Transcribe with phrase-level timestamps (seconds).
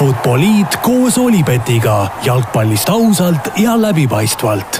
[0.00, 4.78] Futboliit koos Olipetiga jalgpallist ausalt ja läbipaistvalt.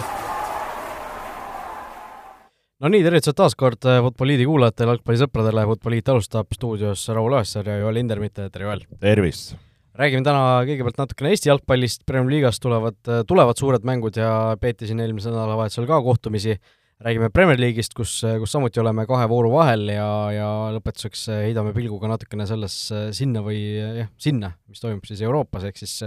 [2.81, 8.01] no nii, tervitused taas kord Futboliidi kuulajatele, jalgpallisõpradele, Futboliit alustab stuudios Raul Õessar ja Joel
[8.01, 8.87] Hindermitte, tere Joel!
[8.97, 9.59] tervist!
[10.01, 12.97] räägime täna kõigepealt natukene Eesti jalgpallist, Premiumi liigas tulevad,
[13.29, 16.57] tulevad suured mängud ja peeti siin eelmisel nädalavahetusel ka kohtumisi,
[17.01, 22.11] räägime Premier League'ist, kus, kus samuti oleme kahe vooru vahel ja, ja lõpetuseks heidame pilguga
[22.13, 23.63] natukene sellesse sinna või
[24.03, 26.03] jah, sinna, mis toimub siis Euroopas, ehk siis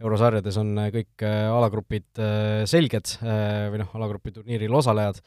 [0.00, 2.22] eurosarjades on kõik alagrupid
[2.70, 5.20] selged või noh, alagrupi turniiril osalejad,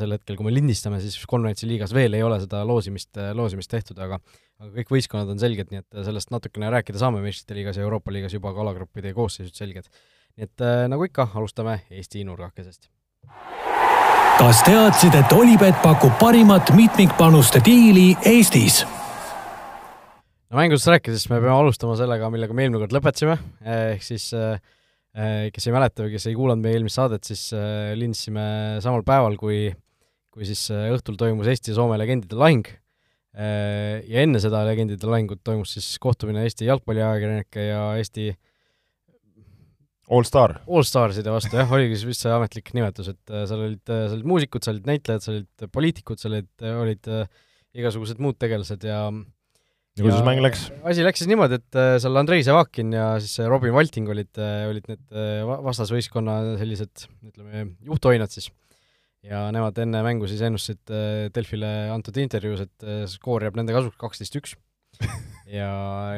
[0.00, 4.00] sel hetkel, kui me lindistame, siis konverentsi liigas veel ei ole seda loosimist, loosimist tehtud,
[4.00, 4.18] aga
[4.56, 8.14] aga kõik võistkonnad on selged, nii et sellest natukene rääkida saame meistrite liigas ja Euroopa
[8.14, 9.92] liigas juba ka alagruppide koosseisud selged.
[10.40, 12.88] nii et nagu ikka, alustame Eesti nurgakesest.
[14.36, 18.82] Kas teadsid, et Olipet pakub parimat mitmikpanuste diili Eestis?
[20.46, 25.68] no mängudest rääkides me peame alustama sellega, millega me eelmine kord lõpetasime, ehk siis kes
[25.68, 27.48] ei mäleta või kes ei kuulanud meie eelmist saadet, siis
[27.96, 28.44] lindisime
[28.84, 29.70] samal päeval, kui,
[30.34, 32.68] kui siis õhtul toimus Eesti ja Soome legendide lahing
[33.32, 38.34] ja enne seda legendide lahingut toimus siis kohtumine Eesti jalgpalliajakirjanike ja Eesti
[40.06, 40.60] Allstar.
[40.70, 44.62] Allstarside vastu jah, oligi siis vist see ametlik nimetus, et seal olid, seal olid muusikud,
[44.62, 47.08] seal olid näitlejad, seal olid poliitikud, seal olid, olid
[47.76, 49.00] igasugused muud tegelased ja
[49.96, 50.68] ja kuidas mäng läks?
[50.86, 54.30] asi läks siis niimoodi, et seal Andrei Sevakin ja siis Robin Valting olid,
[54.70, 55.18] olid need
[55.66, 58.52] vastasvõistkonna sellised, ütleme, juhtoinad siis.
[59.26, 60.94] ja nemad enne mängu siis ennustasid
[61.34, 64.54] Delfile antud intervjuus, et skoor jääb nende kasuks kaksteist üks
[65.50, 65.70] ja,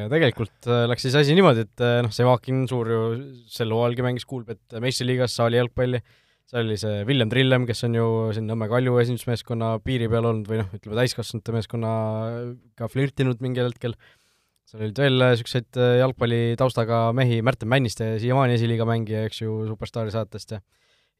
[0.02, 3.02] ja tegelikult läks siis asi niimoodi, et noh, Sevakin suur ju
[3.50, 6.00] sel hooajalgi mängis kuulbet meistriliigas saali jalgpalli,
[6.48, 8.06] seal oli see Villem Trillem, kes on ju
[8.36, 13.96] siin Nõmme Kalju esindusmeeskonna piiri peal olnud või noh, ütleme täiskasvanute meeskonnaga flirtinud mingil hetkel,
[14.68, 20.14] seal olid veel niisuguseid jalgpalli taustaga mehi, Märten Männiste, siiamaani esiliiga mängija, eks ju, Superstaari
[20.14, 20.64] saatest ja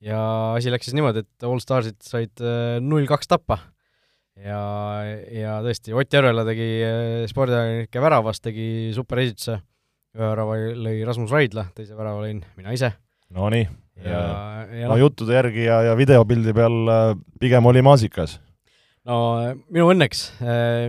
[0.05, 0.20] ja
[0.55, 2.45] asi läks siis niimoodi, et Allstarsid said
[2.85, 3.58] null-kaks tappa
[4.45, 4.61] ja,
[5.35, 6.69] ja tõesti, Ott Järvela tegi
[7.31, 9.59] spordiajakirjanike väravast, tegi superesituse,
[10.17, 12.93] ühe värava lõi Rasmus Raidla, teise värava lõin mina ise.
[13.35, 13.67] Nonii,
[14.05, 14.21] ja,
[14.73, 16.93] ja no juttude järgi ja, ja videopildi peal
[17.41, 18.39] pigem oli maasikas.
[19.09, 19.19] no
[19.69, 20.23] minu õnneks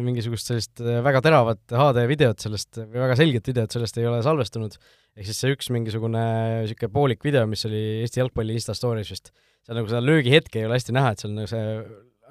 [0.06, 4.78] mingisugust sellist väga teravat HD videot sellest või väga selget videot sellest ei ole salvestunud,
[5.20, 6.24] ehk siis see üks mingisugune
[6.64, 9.34] niisugune poolik video, mis oli Eesti jalgpalli Insta story's vist,
[9.68, 11.66] seal nagu seda löögihetke ei ole hästi näha, et seal nagu see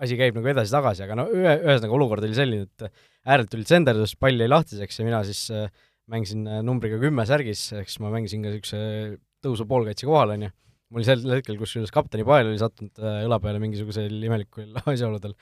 [0.04, 2.88] asi käib nagu edasi-tagasi, aga no ühe, ühesõnaga olukord oli selline, et
[3.28, 5.68] äärelt tuli tsenderdus, pall jäi lahtiseks ja mina siis äh,
[6.10, 10.54] mängisin numbriga kümme särgis, siis ma mängisin ka niisuguse tõusu poolkaitse kohal, on ju.
[10.94, 15.36] mul sel hetkel, kusjuures kapteni pael oli sattunud äh, õla peale mingisugusel imelikul asjaoludel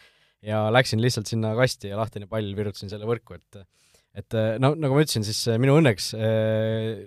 [0.46, 3.64] ja läksin lihtsalt sinna kasti ja lahtine pall virutasin selle võrku, et
[4.16, 7.04] et no nagu ma ütlesin, siis minu õnneks äh,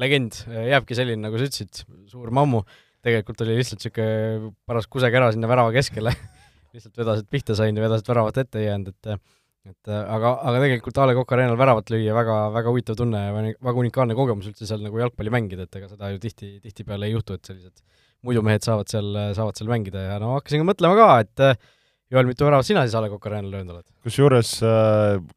[0.00, 2.64] legend jääbki selline, nagu sa ütlesid, suur mammu,
[3.04, 6.12] tegelikult oli lihtsalt niisugune paras kusekära sinna värava keskele
[6.76, 9.20] lihtsalt vedas, et pihta sain ja vedas, et väravat ette ei jäänud, et
[9.68, 13.34] et aga, aga tegelikult A Le Coq Arena'l väravat lüüa väga, väga huvitav tunne ja
[13.36, 17.12] väga unikaalne kogemus üldse seal nagu jalgpalli mängida, et ega seda ju tihti, tihtipeale ei
[17.12, 17.84] juhtu, et sellised
[18.24, 21.68] muidu mehed saavad seal, saavad seal mängida ja no hakkasin ka mõtlema ka, et
[22.10, 23.86] Joel, mitu väravat sina siis A Le Coq Arena'l löönud oled?
[24.08, 24.54] kusjuures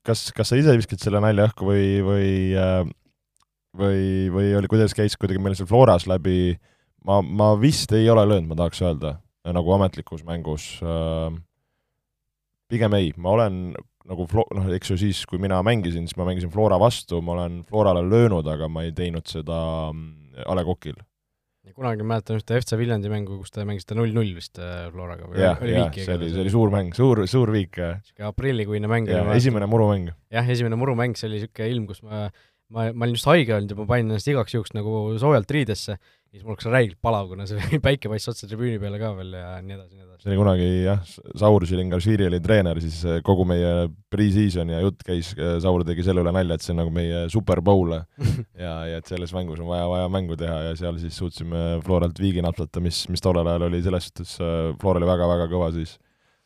[0.07, 2.31] kas, kas sa ise viskasid selle nalja õhku või, või
[3.77, 6.55] või, või oli, kuidas käis kuidagi meil seal Floras läbi,
[7.07, 9.17] ma, ma vist ei ole löönud, ma tahaks öelda
[9.51, 11.33] nagu ametlikus mängus äh,
[12.71, 13.63] pigem ei, ma olen
[14.07, 17.37] nagu Flo-, noh, eks ju siis, kui mina mängisin, siis ma mängisin Flora vastu, ma
[17.37, 19.57] olen Florale löönud, aga ma ei teinud seda
[19.91, 20.97] A Le Coqil.
[21.73, 25.93] kunagi mäletan ühte FC Viljandi mängu, kus te mängisite null-null vist Floraga või jah, jah,
[25.95, 27.79] see oli, see oli suur mäng, suur, suur viik.
[27.79, 29.07] niisugune aprillikuine mäng.
[29.33, 30.11] esimene murumäng.
[30.33, 32.27] jah, esimene murumäng, see oli niisugune ilm, kus ma
[32.73, 35.97] ma, ma olin just haige olnud ja ma panin ennast igaks juhuks nagu soojalt riidesse
[36.33, 39.35] ja siis mul hakkas räigelt palav, kuna see päike paistis otse tribüüni peale ka veel
[39.37, 40.21] ja nii edasi, nii edasi.
[40.23, 42.95] see oli kunagi jah, Saur Šilingaršvili oli treener, siis
[43.27, 43.73] kogu meie
[44.09, 45.29] pre-season ja jutt käis,
[45.61, 47.93] Saur tegi selle üle nalja, et see on nagu meie Super Bowl.
[48.63, 52.17] Ja, ja et selles mängus on vaja, vaja mängu teha ja seal siis suutsime Floralt
[52.21, 54.33] viigi napsata, mis, mis tollel ajal oli selles suhtes,
[54.81, 55.97] Flora oli väga-väga kõva siis.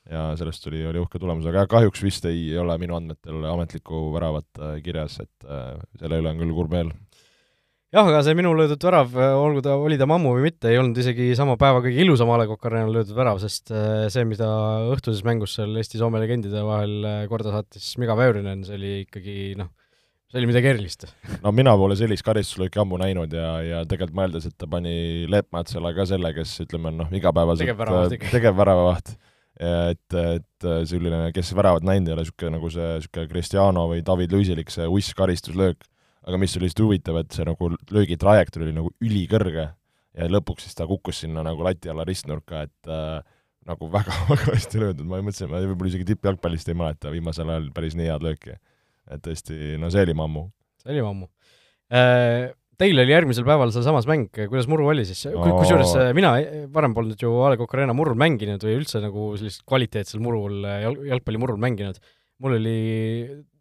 [0.07, 4.61] Ja sellest tuli, oli uhke tulemus, aga kahjuks vist ei ole minu andmetel ametlikku väravat
[4.85, 5.47] kirjas, et
[5.99, 6.93] selle üle on küll kurb meel
[7.95, 10.97] jah, aga see minu löödud värav, olgu ta, oli ta mammu või mitte, ei olnud
[10.99, 14.47] isegi sama päeva kõige ilusam A Le Coq Arena'l löödud värav, sest see, mida
[14.91, 19.71] õhtuses mängus seal Eesti-Soome legendide vahel korda saatis Miga Väürinen, see oli ikkagi noh,
[20.27, 21.07] see oli midagi erilist.
[21.45, 25.95] no mina pole sellist karistuslööki ammu näinud ja, ja tegelikult mõeldes, et ta pani Leppmatsele
[25.95, 29.15] ka selle, kes ütleme, noh, igapäevaselt tegevväravavaht
[29.57, 34.35] et, et selline, kes väravat näinud ei ole, niisugune nagu see niisugune Cristiano või David
[34.35, 35.87] Luisilik, see uss karistuslöök
[36.27, 39.67] aga mis oli lihtsalt huvitav, et see nagu löögi trajektoor oli nagu ülikõrge
[40.17, 43.21] ja lõpuks siis ta kukkus sinna nagu lati alla ristnurka, et äh,
[43.67, 47.97] nagu väga-väga hästi löödud, ma mõtlesin, ma võib-olla isegi tippjalgpallist ei mäleta viimasel ajal päris
[47.99, 48.55] nii head lööki.
[49.07, 50.47] et tõesti, no see oli mammu.
[50.83, 51.29] see oli mammu
[51.91, 52.53] äh,.
[52.77, 55.41] Teil oli järgmisel päeval sealsamas mäng, kuidas muru oli siis no.?
[55.57, 56.35] kusjuures äh, mina
[56.69, 60.59] varem polnud ju A Le Coq Arena murul mänginud või üldse nagu sellist kvaliteetsel murul,
[60.61, 61.97] jalg, jalgpallimurul mänginud.
[62.37, 62.75] mul oli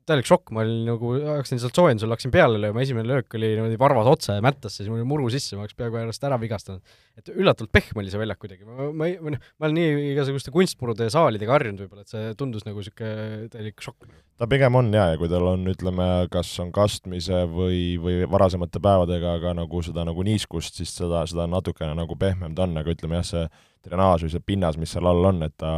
[0.06, 3.79] täielik šokk, ma olin nagu, hakkasin sealt soojendusel, hakkasin peale lööma, esimene löök oli niimoodi
[3.81, 6.97] varvas otse mättasse, siis mul oli muru sisse, ma oleks peaaegu ennast ära vigastanud.
[7.17, 10.08] et üllatavalt pehme oli see väljak kuidagi, ma, ma ei, või noh, ma olen nii
[10.12, 14.08] igasuguste kunstmurude ja saalidega harjunud võib-olla, et see tundus nagu niisugune täielik šokk.
[14.38, 18.82] ta pigem on jaa, ja kui tal on, ütleme, kas on kastmise või, või varasemate
[18.85, 22.94] päevadega ka nagu seda nagu niiskust, siis seda, seda natukene nagu pehmem ta on, aga
[22.94, 23.49] ütleme jah, see
[23.87, 25.73] drenaaž või see pinnas, mis seal all on, et ta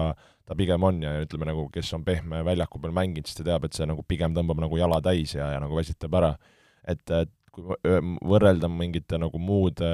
[0.48, 3.66] ta pigem on ja ütleme nagu, kes on pehme väljaku peal mänginud, siis ta teab,
[3.68, 6.36] et see nagu pigem tõmbab nagu jala täis ja, ja nagu väsitab ära.
[6.88, 7.98] et, et kui
[8.30, 9.88] võrrelda mingite nagu muude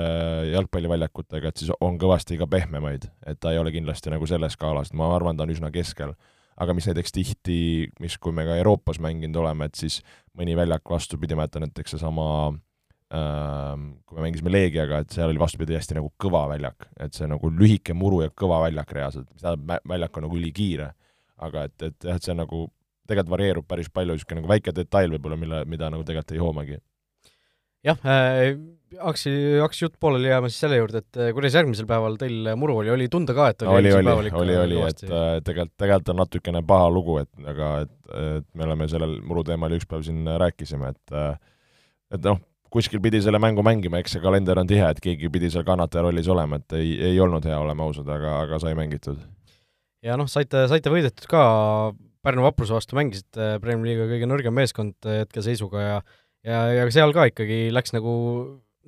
[0.53, 4.93] jalgpalliväljakutega, et siis on kõvasti ka pehmemaid, et ta ei ole kindlasti nagu selles skaalas,
[4.93, 6.15] ma arvan, ta on üsna keskel.
[6.55, 7.57] aga mis näiteks tihti,
[7.99, 10.03] mis, kui me ka Euroopas mänginud oleme, et siis
[10.39, 12.61] mõni väljak vastupidi, ma jätan näiteks seesama äh,
[13.15, 17.51] kui me mängisime Leegiaga, et seal oli vastupidi hästi nagu kõva väljak, et see nagu
[17.53, 20.93] lühike muru ja kõva väljak reaalselt, mis tähendab, väljak on nagu ülikiire.
[21.45, 22.69] aga et, et jah, et see nagu
[23.09, 26.79] tegelikult varieerub päris palju, niisugune nagu väike detail võib-olla, mille, mida nagu tegelikult ei hoomagi.
[27.85, 28.55] jah äh,,
[28.97, 29.27] hakkas,
[29.61, 33.09] hakkas jutt pooleli jääma siis selle juurde, et kuidas järgmisel päeval teil muru oli, oli
[33.13, 36.89] tunda ka, et oli oli, oli, oli, oli, et äh, tegelikult, tegelikult on natukene paha
[36.91, 41.19] lugu, et aga et, et me oleme sellel muru teemal üks päev siin rääkisime, et
[41.19, 41.35] äh,
[42.15, 42.41] et noh,
[42.75, 46.03] kuskil pidi selle mängu mängima, eks see kalender on tihe, et keegi pidi seal kannataja
[46.09, 49.23] rollis olema, et ei, ei olnud hea, oleme ausad, aga, aga sai mängitud.
[50.05, 51.45] ja noh, saite, saite võidetud ka,
[52.25, 55.97] Pärnu Vapruse vastu mängisite Premiumi liiga kõige nõrgem meeskond hetkeseisuga ja
[56.45, 58.15] ja, ja seal ka ikkagi läks nagu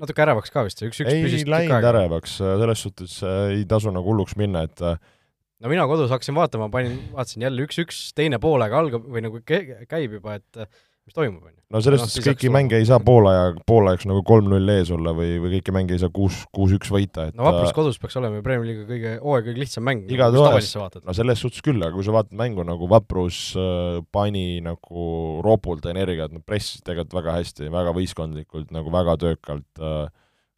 [0.01, 4.67] natuke ärevaks ka vist, üks-üks ei läinud ärevaks, selles suhtes ei tasu nagu hulluks minna,
[4.69, 9.41] et no mina kodus hakkasin vaatama, panin, vaatasin jälle üks-üks, teine poolaeg algab või nagu
[9.47, 10.69] käib juba, et
[11.07, 11.61] mis toimub, on ju.
[11.71, 15.13] no selles noh, suhtes no, kõiki mänge ei saa poolaja, poolajaks nagu kolm-null ees olla
[15.17, 18.41] või, või kõiki mänge ei saa kuus, kuus-üks võita, et no Vaprus kodus peaks olema
[18.41, 20.05] ju Premiumi liiga kõige, hooaja kõige lihtsam mäng.
[20.11, 20.73] igatahes,
[21.07, 25.07] no selles suhtes küll, aga kui sa vaatad mängu nagu Vaprus äh, pani nagu
[25.47, 30.09] ropult energiat, nad pressisid tegelikult väga hästi, väga võistkondlikult, nagu väga töökalt äh,,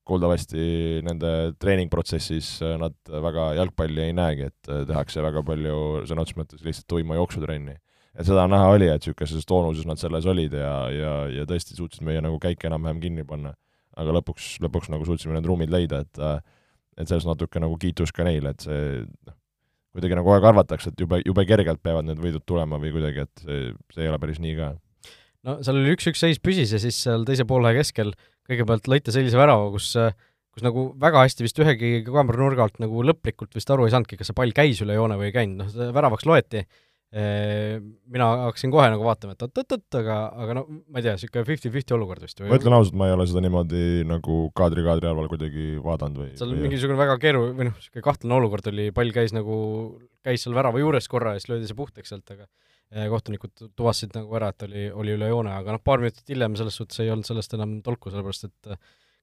[0.08, 2.96] kuuldavasti nende treeningprotsessis äh, nad
[3.28, 7.76] väga jalgpalli ei näegi, et äh, tehakse väga palju sõna otseses mõttes lihtsalt tuima jooksutrenni
[8.18, 12.04] et seda näha oli, et niisuguses toonuses nad selles olid ja, ja, ja tõesti suutsid
[12.06, 13.54] meie nagu käike enam-vähem kinni panna.
[13.98, 16.22] aga lõpuks, lõpuks nagu suutsime need ruumid leida, et
[16.98, 19.34] et selles natuke nagu kiitus ka neile, et see noh,
[19.94, 23.26] kuidagi nagu kogu aeg arvatakse, et jube, jube kergelt peavad need võidud tulema või kuidagi,
[23.26, 24.72] et see, see ei ole päris nii ka.
[25.46, 28.14] no seal oli üks-üks seis püsis ja siis seal teise poole keskel
[28.48, 29.92] kõigepealt lõite sellise värava, kus
[30.58, 34.18] kus nagu väga hästi vist ühegi kaamera nurga alt nagu lõplikult vist aru ei saanudki,
[34.18, 36.64] kas see pall käis üle joone või ei käinud, noh, väravaks loeti
[37.08, 41.94] mina hakkasin kohe nagu vaatama, et oot-oot-oot, aga, aga no ma ei tea, niisugune fifty-fifty
[41.96, 42.50] olukord vist või?
[42.50, 46.52] ma ütlen ausalt, ma ei ole seda niimoodi nagu kaadri-kaadri arval kuidagi vaadanud või seal
[46.52, 49.56] või mingisugune väga keeru-, või noh, niisugune kahtlane olukord oli, pall käis nagu,
[50.28, 54.36] käis seal värava juures korra ja siis löödi see puhtaks sealt, aga kohtunikud tuvastasid nagu
[54.36, 57.28] ära, et oli, oli üle joone, aga noh, paar minutit hiljem selles suhtes ei olnud
[57.28, 58.76] sellest enam tolku, sellepärast et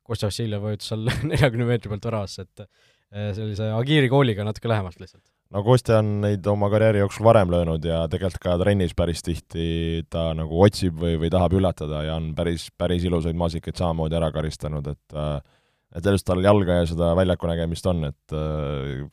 [0.06, 2.68] Kostja Vassiljev vajutas seal neljakümne meetri pealt väravasse, et
[3.38, 7.86] sellise Agiri kooliga natuke lähemalt lihtsalt no Kostja on neid oma karjääri jooksul varem löönud
[7.86, 12.32] ja tegelikult ka trennis päris tihti ta nagu otsib või, või tahab üllatada ja on
[12.38, 15.20] päris, päris ilusaid maasikaid samamoodi ära karistanud, et
[15.96, 18.36] et sellest tal jalga ja seda väljaku nägemist on, et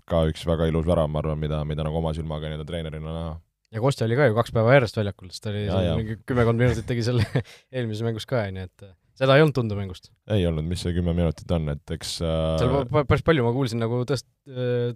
[0.08, 3.36] ka üks väga ilus värav, ma arvan, mida, mida nagu oma silmaga nii-öelda treenerina näha.
[3.76, 6.64] ja Kostja oli ka ju kaks päeva järjest väljakul, sest ta oli ja, mingi kümmekond
[6.64, 7.28] minutit tegi selle
[7.76, 8.88] eelmises mängus ka, on ju, et
[9.22, 10.10] seda ei olnud tunda mängust?
[10.34, 12.36] ei olnud, mis see kümme minutit on, et eks äh...
[12.60, 14.30] seal päris palju ma kuulsin nagu tõst-,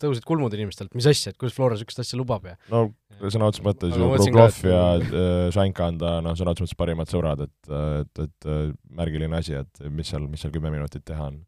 [0.02, 2.88] tõusid kulmud inimestelt, mis asja, et kuidas Flora niisugust asja lubab ja no
[3.32, 7.12] sõna otseses mõttes ju Kruglov ja äh, Šanka on ta noh, sõna otseses mõttes parimad
[7.12, 8.48] sõbrad, et, et, et
[8.96, 11.42] märgiline asi, et mis seal, mis seal kümme minutit teha on.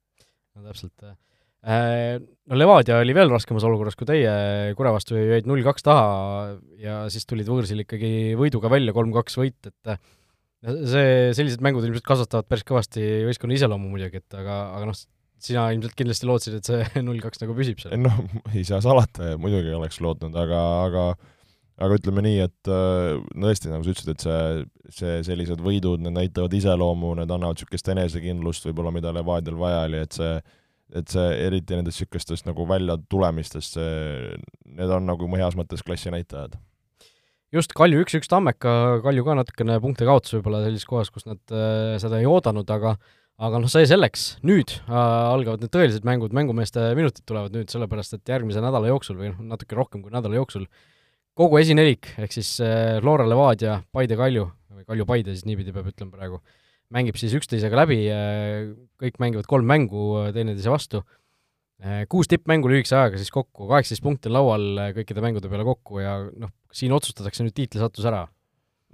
[0.57, 1.09] no täpselt.
[1.69, 4.31] Äh, no Levadia oli veel raskemas olukorras kui teie,
[4.79, 9.99] Kure vastu jäid null-kaks taha ja siis tulid võõrsil ikkagi võiduga välja, kolm-kaks võit, et
[10.65, 15.01] see, sellised mängud ilmselt kasvatavad päris kõvasti võistkonna iseloomu muidugi, et aga, aga noh,
[15.43, 17.99] sina ilmselt kindlasti lootsid, et see null kaks nagu püsib seal?
[18.03, 18.23] noh,
[18.55, 21.09] ei saa salata, muidugi oleks lootnud, aga, aga
[21.79, 24.63] aga ütleme nii, et no tõesti, nagu sa ütlesid, et see,
[24.99, 30.03] see, sellised võidud, need näitavad iseloomu, need annavad niisugust enesekindlust võib-olla, mida Levadial vaja oli,
[30.03, 30.33] et see
[30.97, 34.39] et see, eriti nendest niisugustest nagu väljatulemistest, see,
[34.79, 36.57] need on nagu heas mõttes klassi näitajad
[37.55, 38.73] just, Kalju üks-üks Tammeka,
[39.05, 42.97] Kalju ka natukene punkte kaotas võib-olla sellises kohas, kus nad äh, seda ei oodanud, aga
[43.39, 48.17] aga noh, see selleks, nüüd äh, algavad need tõelised mängud, mängumeeste minutid tulevad nüüd, sellepärast
[48.17, 50.67] et järgmise nädala jooksul või noh, natuke rohkem kui nädala jooksul
[51.39, 55.87] kogu esinelik, ehk siis äh, Flora Levadia, Paide Kalju, või Kalju Paide siis niipidi peab
[55.93, 56.43] ütlema praegu,
[56.95, 61.05] mängib siis üksteisega läbi äh,, kõik mängivad kolm mängu äh, teineteise vastu
[62.11, 66.17] kuus tippmängu lühikese ajaga siis kokku, kaheksateist punkti laual äh, kõikide mängude peale kokku ja
[66.27, 68.25] noh, siin otsustatakse nüüd tiitlisattus ära.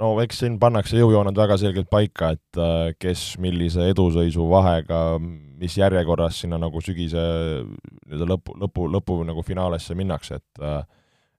[0.01, 5.79] No eks siin pannakse jõujooned väga selgelt paika, et äh, kes millise edusõisu vahega, mis
[5.79, 7.23] järjekorras sinna nagu sügise
[7.63, 10.85] nii-öelda lõpu, lõpu, lõpu nagu finaalesse minnakse, et äh,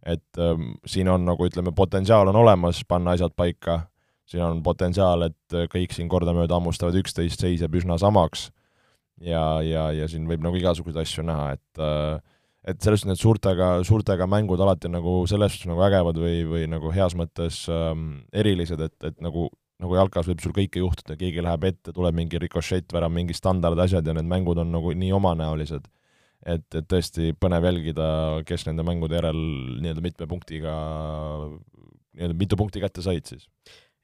[0.06, 3.88] et ähm, siin on nagu ütleme, potentsiaal on olemas panna asjad paika,
[4.30, 8.52] siin on potentsiaal, et kõik siin kordamööda hammustavad üksteist, seis jääb üsna samaks
[9.22, 12.24] ja, ja, ja siin võib nagu igasuguseid asju näha, et äh,
[12.66, 16.40] et selles suhtes need suurtega, suurtega mängud alati on nagu selles suhtes nagu ägevad või,
[16.50, 19.52] või nagu heas mõttes ähm, erilised, et, et nagu
[19.84, 24.16] nagu jalkas võib sul kõike juhtuda, keegi läheb ette, tuleb mingi rikošettvärav, mingi standardasjad ja
[24.16, 25.90] need mängud on nagu nii omanäolised.
[26.46, 28.08] et, et tõesti põnev jälgida,
[28.48, 29.40] kes nende mängude järel
[29.82, 30.76] nii-öelda mitme punktiga,
[32.16, 33.50] nii-öelda mitu punkti kätte said siis.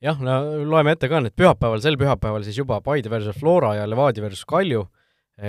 [0.03, 3.87] jah, no loeme ette ka, need pühapäeval, sel pühapäeval siis juba Paide versus Flora ja
[3.87, 4.85] Levadia versus Kalju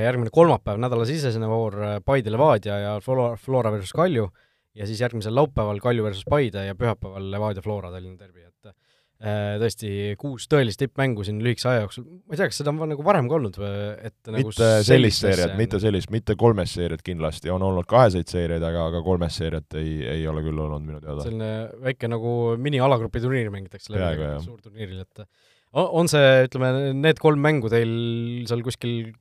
[0.00, 4.28] järgmine kolmapäev, nädalasisesene voor äh, Paide Levadia ja Flora, Flora versus Kalju.
[4.74, 9.58] Ja siis järgmisel laupäeval Kalju versus Paide ja pühapäeval Levadia Flora Tallinna derbi, et äh,
[9.60, 13.04] tõesti kuus tõelist tippmängu siin lühikese aja jooksul, ma ei tea, kas seda on nagu
[13.04, 13.74] varem ka olnud või
[14.08, 18.64] et nagu mitte sellist seeriat, mitte sellist, mitte kolmest seeriat kindlasti, on olnud kaheseid seeriaid,
[18.64, 21.26] aga, aga kolmest seeriat ei, ei ole küll olnud minu teada.
[21.26, 21.52] selline
[21.84, 25.26] väike nagu mini-alagrupi turniir mängitakse läbi suurturniiril, et
[25.84, 27.92] on see, ütleme, need kolm mängu teil
[28.48, 29.12] seal kuskil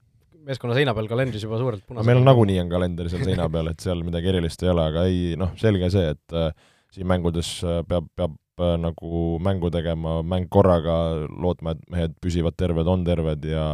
[0.48, 2.08] meeskonna seina peal kalendris juba suurelt punasega.
[2.10, 5.06] meil on nagunii on kalender seal seina peal, et seal midagi erilist ei ole, aga
[5.10, 6.52] ei noh, selge see, et äh,
[6.94, 10.98] siin mängudes äh, peab, peab äh, nagu mängu tegema, mäng korraga,
[11.30, 13.74] lootma, et mehed püsivad terved, on terved ja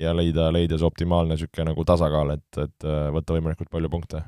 [0.00, 4.24] ja leida, leida see optimaalne niisugune nagu tasakaal, et, et äh, võtta võimalikult palju punkte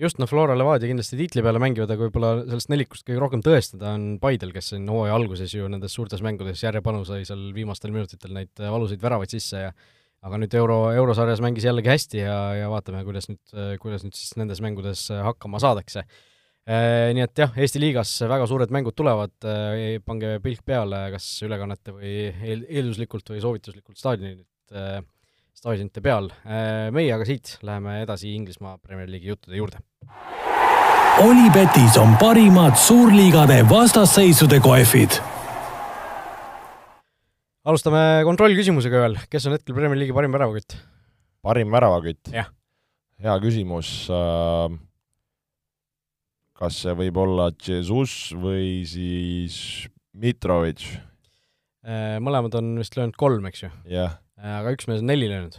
[0.00, 3.94] just, noh, Flora Levadia kindlasti tiitli peale mängivad, aga võib-olla sellest nelikust kõige rohkem tõestada
[3.94, 8.34] on Paidel, kes siin hooaja alguses ju nendes suurtes mängudes järjepanu sai seal viimastel minutitel
[8.34, 9.74] neid valusaid väravaid sisse ja
[10.24, 13.42] aga nüüd euro, eurosarjas mängis jällegi hästi ja, ja vaatame, kuidas nüüd,
[13.82, 16.06] kuidas nüüd siis nendes mängudes hakkama saadakse.
[16.64, 21.26] Äh, nii et jah, Eesti liigas väga suured mängud tulevad, äh, pange pilk peale kas
[21.44, 25.02] ülekannete või eel, eelduslikult või soovituslikult staadionit, äh,
[25.52, 26.30] staadionite peal.
[26.92, 29.84] meie aga siit läheme edasi Inglismaa Premier League'i juttude juurde.
[31.20, 35.20] Olipetis on parimad suurliigade vastasseisude kohvid
[37.64, 40.76] alustame kontrollküsimusega veel, kes on hetkel Premier League'i parim väravakütt?
[41.44, 42.32] parim väravakütt?
[43.24, 43.90] hea küsimus.
[44.12, 44.74] Äh,
[46.60, 49.56] kas see võib olla Jesus või siis
[50.12, 50.84] Mitrovic?
[51.84, 53.70] Äh, mõlemad on vist löönud kolm, eks ju?
[53.88, 55.56] Äh, aga üks mees on neli löönud.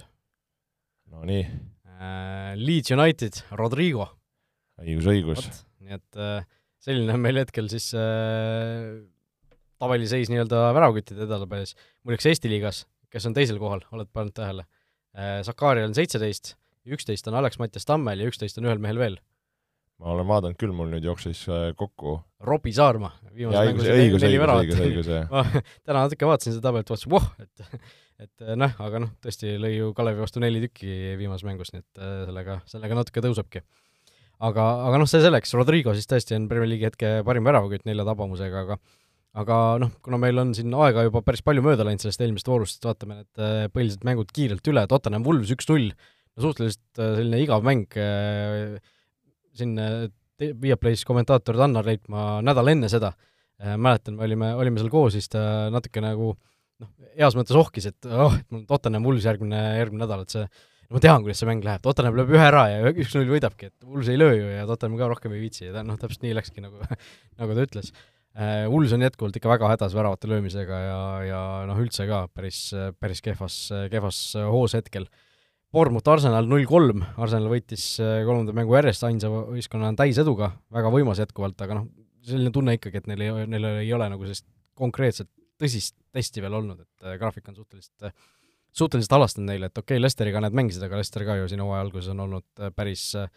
[1.15, 1.47] Nonii.
[2.59, 4.09] Leeds United, Rodrigo.
[4.83, 5.45] õigus, õigus.
[5.81, 6.17] nii et
[6.83, 7.87] selline on meil hetkel siis
[9.81, 11.75] tabeliseis nii-öelda väravaküttide edetabelis.
[12.03, 14.67] muideks Eesti liigas, kes on teisel kohal, oled pannud tähele?
[15.15, 16.55] Äh, Sakarial on seitseteist,
[16.85, 19.19] üksteist on Alex-Mattias Tammel ja üksteist on ühel mehel veel.
[19.99, 22.17] ma olen vaadanud küll, mul nüüd jooksis äh, kokku.
[22.43, 23.13] Robbie Saarma.
[23.31, 25.29] õigus, õigus, õigus, õigus, jah.
[25.33, 25.45] ma
[25.87, 27.85] täna natuke vaatasin seda tabelit, vaatasin, voh, et
[28.23, 31.99] et noh, aga noh, tõesti lõi ju Kalevi vastu neli tükki viimases mängus, nii et
[32.03, 33.63] äh, sellega, sellega natuke tõusebki.
[34.49, 38.07] aga, aga noh, see selleks, Rodrigo siis tõesti on Premier League'i hetke parim väravakütt nelja
[38.07, 38.79] tabamusega, aga
[39.35, 42.77] aga noh, kuna meil on siin aega juba päris palju mööda läinud sellest eelmisest voorust,
[42.77, 47.41] siis vaatame need äh, põhilised mängud kiirelt üle, Tottenham Wolves üks-null, no suhteliselt äh, selline
[47.43, 48.77] igav mäng, äh,
[49.55, 49.75] siin
[50.39, 53.13] Viaplay's kommentaator Tannar Leit, ma nädal enne seda.
[53.55, 55.39] Mäletan, me olime, olime seal koos, siis ta
[55.71, 60.03] natuke nagu noh, heas mõttes ohkis, et oh, et mul on Tottenham Wolves järgmine, järgmine
[60.03, 62.91] nädal, et see no ma tean, kuidas see mäng läheb, Tottenham lööb ühe ära ja
[62.91, 65.69] üks-null võidabki, et Wolves ei löö ju ja Tottenham ka rohkem ei viitsi.
[65.69, 66.83] Ja noh, täpselt nii läkski, nagu
[67.39, 67.93] nagu ta ütles
[68.35, 72.67] Äh, on jätkuvalt ikka väga hädas väravate löömisega ja, ja noh, üldse ka päris,
[72.99, 73.59] päris kehvas,
[73.91, 74.19] kehvas
[74.51, 75.07] hoos hetkel.
[75.75, 81.19] Bournemouth Arsenal null kolm, Arsenal võitis äh, kolmanda mängu järjest ainsa võistkonnana täiseduga, väga võimas
[81.23, 81.87] jätkuvalt, aga noh,
[82.27, 86.55] selline tunne ikkagi, et neil ei, neil ei ole nagu sellist konkreetset tõsist testi veel
[86.59, 88.23] olnud, et äh, graafik on suhteliselt,
[88.75, 91.87] suhteliselt halastanud neile, et okei okay,, Lesteriga nad mängisid, aga Lester ka ju siin hooaja
[91.87, 93.31] alguses on olnud päris äh,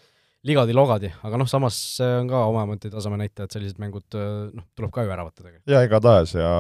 [0.47, 4.93] ligadi-logadi, aga noh, samas see on ka omamoodi taseme näitaja, et sellised mängud noh, tuleb
[4.95, 5.71] ka ju ära võtta tegelikult.
[5.71, 6.53] jaa, igatahes ja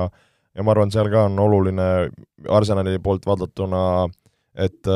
[0.58, 1.88] ja ma arvan, seal ka on oluline
[2.50, 3.82] Arsenali poolt vaadatuna
[4.58, 4.88] et,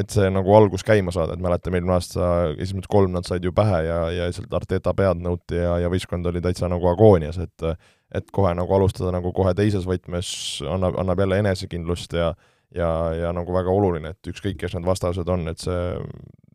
[0.00, 3.52] et see nagu algus käima saada, et mäletame, eelmine aasta esimesed kolm nad said ju
[3.56, 7.66] pähe ja, ja lihtsalt Arteta pead nõuti ja, ja võistkond oli täitsa nagu agoonias, et
[8.10, 10.30] et kohe nagu alustada nagu kohe teises võtmes
[10.66, 12.32] annab, annab jälle enesekindlust ja
[12.74, 15.84] ja, ja nagu väga oluline, et ükskõik, kes need vastased on, et see,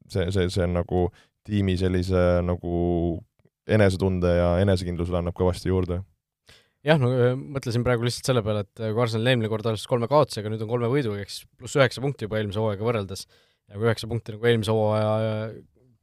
[0.08, 1.06] see, see, see on nagu
[1.46, 2.76] tiimi sellise nagu
[3.66, 6.02] enesetunde ja enesekindlusele annab kõvasti juurde.
[6.86, 7.10] Jah, no
[7.40, 10.70] mõtlesin praegu lihtsalt selle peale, et kui Arsenal eelmine kord alustas kolme kaotusega, nüüd on
[10.70, 13.26] kolme võiduga, eks pluss üheksa punkti juba eelmise hooaega võrreldes,
[13.66, 15.16] ja kui üheksa punkti nagu eelmise hooaja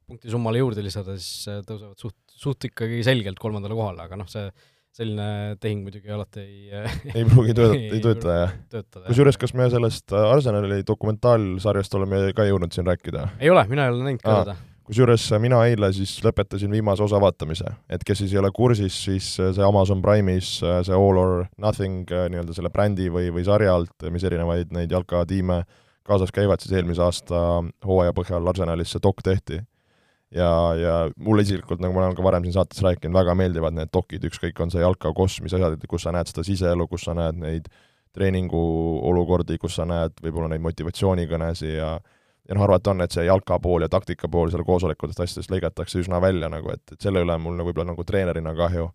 [0.03, 4.49] punkti summale juurde lisada, siis tõusevad suht, suht ikkagi selgelt kolmandale kohale, aga noh, see
[4.93, 6.83] selline tehing muidugi alati ei
[7.15, 9.07] ei pruugi töötada, ei tööta, jah.
[9.07, 13.29] kusjuures, kas me sellest Arsenali dokumentaalsarjast oleme ka jõudnud siin rääkida?
[13.39, 17.19] ei ole, mina ei ole näinud ka seda kusjuures mina eile siis lõpetasin viimase osa
[17.21, 22.09] vaatamise, et kes siis ei ole kursis, siis see Amazon Prime'is see All or Nothing
[22.09, 25.63] nii-öelda selle brändi või, või sarja alt, mis erinevaid neid jalkatiime
[26.03, 27.37] kaasas käivad, siis eelmise aasta
[27.87, 29.61] hooaja põhjal Arsenalis see dok tehti.
[30.33, 33.91] ja, ja mulle isiklikult, nagu ma olen ka varem siin saates rääkinud, väga meeldivad need
[33.93, 37.13] dokid, ükskõik, on see jalka, koss, mis asjad, kus sa näed seda siseelu, kus sa
[37.17, 37.69] näed neid
[38.17, 41.93] treeninguolukordi, kus sa näed võib-olla neid motivatsioonikõnesid ja
[42.49, 46.01] ja noh, arvata on, et see jalka pool ja taktika pool seal koosolekutest asjadest lõigatakse
[46.03, 48.89] üsna välja nagu, et, et selle üle mul nagu võib-olla nagu treenerina kahju.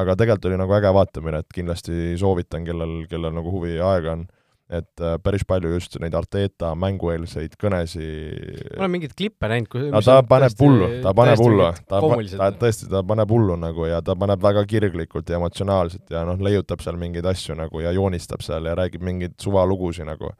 [0.00, 4.12] aga tegelikult oli nagu äge vaatamine, et kindlasti soovitan, kellel, kellel nagu huvi ja aega
[4.12, 4.28] on,
[4.70, 9.88] et äh, päris palju just neid Arteeta mängueelseid kõnesid ma olen mingeid klippe näinud, kus
[9.90, 13.98] no ta paneb hullu, ta paneb hullu, ta, ta tõesti, ta paneb hullu nagu ja
[14.04, 18.46] ta paneb väga kirglikult ja emotsionaalselt ja noh, leiutab seal mingeid asju nagu ja joonistab
[18.46, 20.30] seal ja räägib mingeid suvalugusid nagu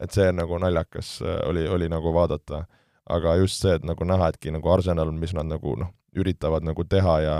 [0.00, 2.64] et see nagu naljakas äh, oli, oli nagu vaadata.
[3.10, 6.84] aga just see, et nagu näha, etki nagu Arsenal, mis nad nagu noh, üritavad nagu
[6.84, 7.36] teha ja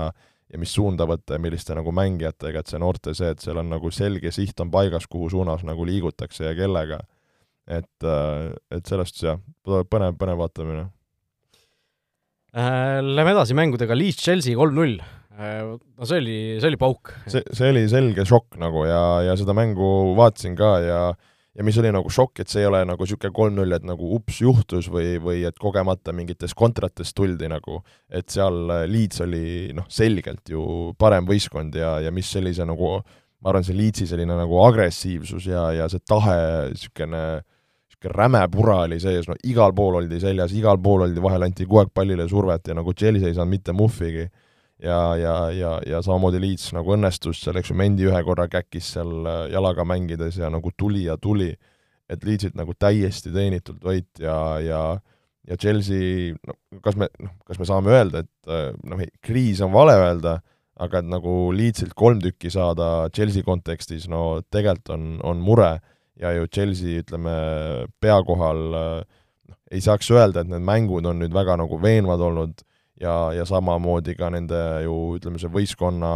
[0.51, 3.69] ja mis suunda võtta ja milliste nagu mängijatega, et see noorte see, et seal on
[3.71, 6.99] nagu selge siht on paigas, kuhu suunas nagu liigutakse ja kellega.
[7.67, 10.89] et, äh, et sellest jah, põnev, põnev vaatamine
[12.51, 12.99] äh,.
[12.99, 14.99] Lähme edasi mängudega, Leeds-Chelsea kolm-null
[15.41, 17.13] no see oli, see oli pauk.
[17.31, 21.01] see, see oli selge šokk nagu ja, ja seda mängu vaatasin ka ja
[21.57, 24.41] ja mis oli nagu šokk, et see ei ole nagu niisugune kolm-null, et nagu ups,
[24.43, 29.87] juhtus või, või et kogemata mingitest kontratest tuldi nagu, et seal äh, Leeds oli noh,
[29.91, 30.63] selgelt ju
[30.99, 32.99] parem võistkond ja, ja mis sellise nagu
[33.41, 36.37] ma arvan, see Leedsi selline nagu agressiivsus ja, ja see tahe,
[36.71, 41.47] niisugune niisugune räme pura oli sees, no igal pool oldi seljas, igal pool oldi, vahel
[41.47, 44.29] anti kogu aeg pallile survet ja nagu Chelsea ei saanud mitte muhvigi
[44.81, 48.93] ja, ja, ja, ja samamoodi Leeds nagu õnnestus seal, eks ju, Mendi ühe korra käkkis
[48.95, 51.51] seal äh, jalaga mängides ja nagu tuli ja tuli,
[52.11, 54.83] et Leedsilt nagu täiesti teenitud võit ja, ja
[55.47, 59.73] ja Chelsea, no kas me, noh, kas me saame öelda, et äh, noh, kriis on
[59.73, 60.37] vale öelda,
[60.81, 65.75] aga et nagu Leedsilt kolm tükki saada Chelsea kontekstis, no tegelikult on, on mure.
[66.21, 67.31] Ja ju Chelsea, ütleme,
[68.01, 72.21] pea kohal äh, noh, ei saaks öelda, et need mängud on nüüd väga nagu veenvad
[72.21, 72.61] olnud
[73.01, 76.11] ja, ja samamoodi ka nende ju ütleme, see võistkonna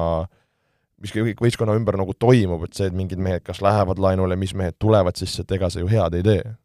[1.01, 4.55] mis kõik võistkonna ümber nagu toimub, et see, et mingid mehed kas lähevad laenule, mis
[4.57, 6.55] mehed tulevad sisse, et ega see ju head ei tee.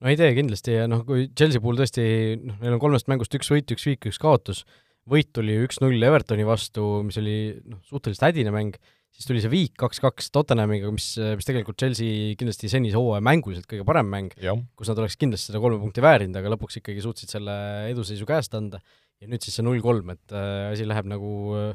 [0.00, 2.06] no ei tee kindlasti ja noh, kui Chelsea puhul tõesti
[2.40, 4.64] noh, neil on kolmest mängust üks võit, üks viik, üks kaotus,
[5.10, 8.80] võit tuli üks-null Evertoni vastu, mis oli noh, suhteliselt hädine mäng,
[9.14, 13.86] siis tuli see viik kaks-kaks Tottenhamiga, mis, mis tegelikult Chelsea kindlasti senise hooaja mänguliselt kõige
[13.86, 14.32] parem mäng,
[14.74, 17.54] kus nad oleks kindlasti seda kolme punkti väärinud, aga lõpuks ikkagi suutsid selle
[17.92, 18.80] eduseisu käest anda
[19.22, 21.72] ja nüüd siis see null kolm, et äh, asi läheb nagu äh,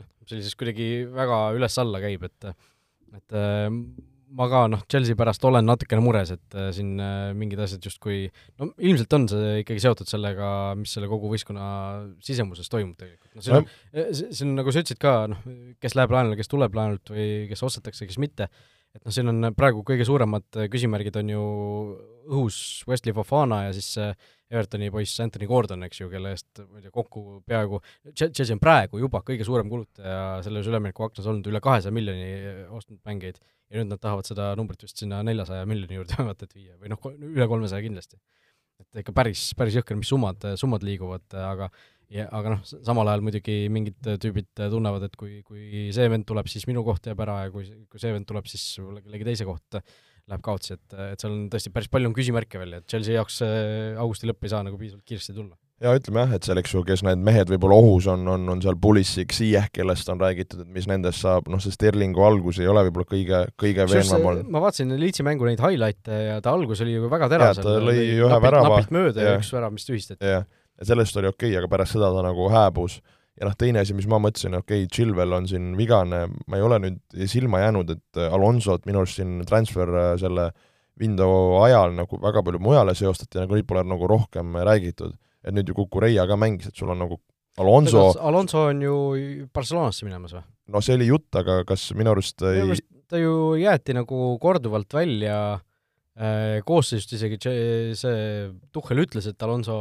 [0.00, 2.50] noh, sellises kuidagi väga üles-alla käib, et
[3.12, 3.68] et äh,
[4.32, 6.94] ma ka noh, Chelsea pärast olen natukene mures, et siin
[7.36, 8.22] mingid asjad justkui,
[8.56, 10.46] no ilmselt on see ikkagi seotud sellega,
[10.78, 11.66] mis selle kogu võistkonna
[12.24, 13.34] sisemuses toimub tegelikult.
[13.36, 13.66] no siin on,
[14.22, 15.42] siin on, nagu sa ütlesid ka, noh,
[15.84, 18.48] kes läheb laenule, kes tuleb laenult või kes ostetakse, kes mitte,
[18.96, 21.44] et noh, siin on praegu kõige suuremad küsimärgid on ju
[22.30, 24.16] õhus Wesley Fofana ja siis äh,
[24.52, 27.80] Evertoni poiss Anthony Gordon, eks ju, kelle eest ma ei tea, kokku peaaegu,
[28.12, 32.28] Chelsea on praegu juba kõige suurem kulutaja selles üleminekuaknas olnud, üle kahesaja miljoni
[32.68, 36.54] ostnud mängeid ja nüüd nad tahavad seda numbrit vist sinna neljasaja miljoni juurde vaata et
[36.58, 38.20] viia või noh, üle kolmesaja kindlasti.
[38.82, 41.70] et ikka päris, päris jõhker, mis summad, summad liiguvad, aga
[42.12, 46.50] ja aga noh, samal ajal muidugi mingid tüübid tunnevad, et kui, kui see vend tuleb,
[46.50, 48.66] siis minu koht jääb ära ja kui, kui see vend tuleb, siis
[49.00, 49.80] kellegi teise koht
[50.32, 53.42] läheb kaotsi, et, et seal on tõesti päris palju on küsimärke veel ja Chelsea jaoks
[54.00, 55.56] augusti lõpp ei saa nagu piisavalt kiiresti tulla.
[55.82, 58.62] ja ütleme jah, et seal, eks ju, kes need mehed võib-olla ohus on, on, on
[58.64, 62.70] seal Pulisic, Ziyech, kellest on räägitud, et mis nendest saab, noh, see Sterlingu algus ei
[62.70, 64.52] ole võib-olla kõige, kõige veenvam olnud.
[64.56, 67.68] ma vaatasin Leedsi mängu neid highlight'e ja ta algus oli ju väga terav seal.
[67.68, 68.68] ta lõi ühe värava.
[68.68, 70.22] napilt mööda ja üks värav, mis tühistati.
[70.36, 70.46] jah,
[70.78, 73.00] ja sellest oli okei okay,, aga pärast seda ta nagu hääbus
[73.40, 76.66] ja noh, teine asi, mis ma mõtlesin, okei okay,, Chilwell on siin vigane, ma ei
[76.66, 80.50] ole nüüd silma jäänud, et Alonsot minu arust siin transfer äh, selle
[81.00, 85.16] window ajal nagu väga palju mujale seostati, nagu nüüd pole nagu rohkem räägitud.
[85.42, 87.18] et nüüd ju Kukureia ka mängis, et sul on nagu
[87.58, 88.96] Alonso Alonso on ju
[89.52, 90.44] Barcelonasse minemas või?
[90.72, 92.60] no see oli jutt, aga kas minu arust ei...
[92.60, 95.36] minu arust ta ju jäeti nagu korduvalt välja
[96.16, 97.40] äh, koosseisust isegi,
[97.98, 98.16] see
[98.72, 99.76] Tuhhel ütles, et Alonso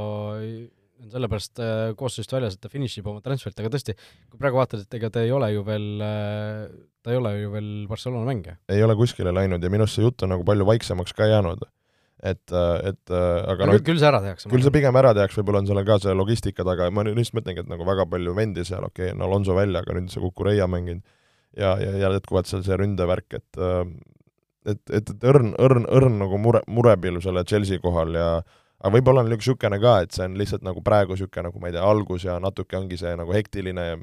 [1.02, 3.96] on sellepärast äh, koosseisust väljas, et ta finišib oma transferit, aga tõesti,
[4.30, 6.66] kui praegu vaatad, et ega ta ei ole ju veel, äh,
[7.04, 8.58] ta ei ole ju veel Barcelona mängija.
[8.72, 11.66] ei ole kuskile läinud ja minu arust see jutt on nagu palju vaiksemaks ka jäänud.
[12.22, 14.50] et, äh, et aga no, no küll see ära tehakse.
[14.50, 17.42] küll see pigem ära tehakse, võib-olla on seal ka see logistika taga, ma nüüd lihtsalt
[17.42, 20.22] mõtlengi, et nagu väga palju vendi seal, okei okay,, no Alonso välja, aga nüüd see
[20.22, 21.02] Kukureia mänginud
[21.58, 23.62] ja, ja, ja jätkuvalt seal see ründevärk, et
[24.62, 28.28] et, et, et õrn, õrn, õrn nagu mure, murepill selle Chelsea kohal ja
[28.82, 31.78] aga võib-olla on niisugune ka, et see on lihtsalt nagu praegu niisugune nagu ma ei
[31.78, 34.02] tea, algus ja natuke ongi see nagu hektiline ja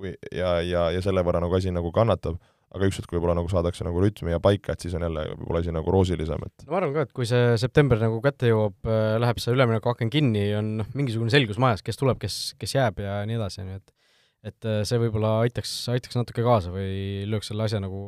[0.00, 2.40] kui ja, ja, ja selle võrra nagu asi nagu kannatab,
[2.70, 5.62] aga ükskord, kui võib-olla nagu saadakse nagu rütmi ja paika, et siis on jälle võib-olla
[5.64, 8.76] asi nagu roosilisem, et no ma arvan ka, et kui see september nagu kätte jõuab,
[8.86, 13.02] äh, läheb see üleminekuaken kinni, on noh, mingisugune selgus majas, kes tuleb, kes, kes jääb
[13.04, 13.96] ja nii edasi, nii et
[14.40, 17.98] et äh, see võib-olla aitaks, aitaks natuke kaasa või lööks selle asja nagu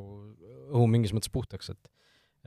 [0.72, 1.91] õhu mingis mõttes puhtaks, et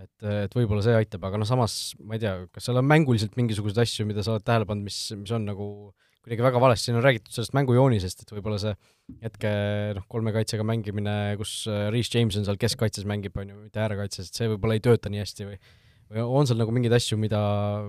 [0.02, 3.38] et, et võib-olla see aitab, aga noh, samas ma ei tea, kas seal on mänguliselt
[3.40, 5.70] mingisuguseid asju, mida sa oled tähele pannud, mis, mis on nagu
[6.26, 8.74] kuidagi väga valesti, siin on räägitud sellest mängujoonisest, et võib-olla see
[9.22, 9.50] hetke
[9.94, 13.84] noh, kolme kaitsega mängimine, kus äh, Reece James on seal keskkaitses mängib, on ju, mitte
[13.84, 15.60] äärekaitses, et see võib-olla ei tööta nii hästi või
[16.06, 17.40] või on seal nagu mingeid asju, mida,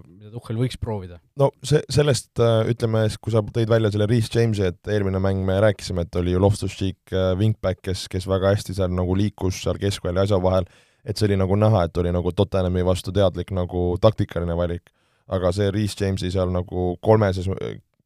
[0.08, 1.18] mida Tuhhel võiks proovida?
[1.40, 5.44] no see, sellest äh, ütleme, kui sa tõid välja selle Reece Jamesi, et eelmine mäng
[5.46, 9.60] me rääkisime, et oli ju Loftus-Cheek äh, wingback, kes, kes väga hästi seal nagu liikus
[9.64, 10.68] seal keskvälja asja vahel
[11.06, 14.90] et see oli nagu näha, et oli nagu Tottenhami vastu teadlik nagu taktikaline valik.
[15.26, 17.48] aga see Reece Jamesi seal nagu kolmeses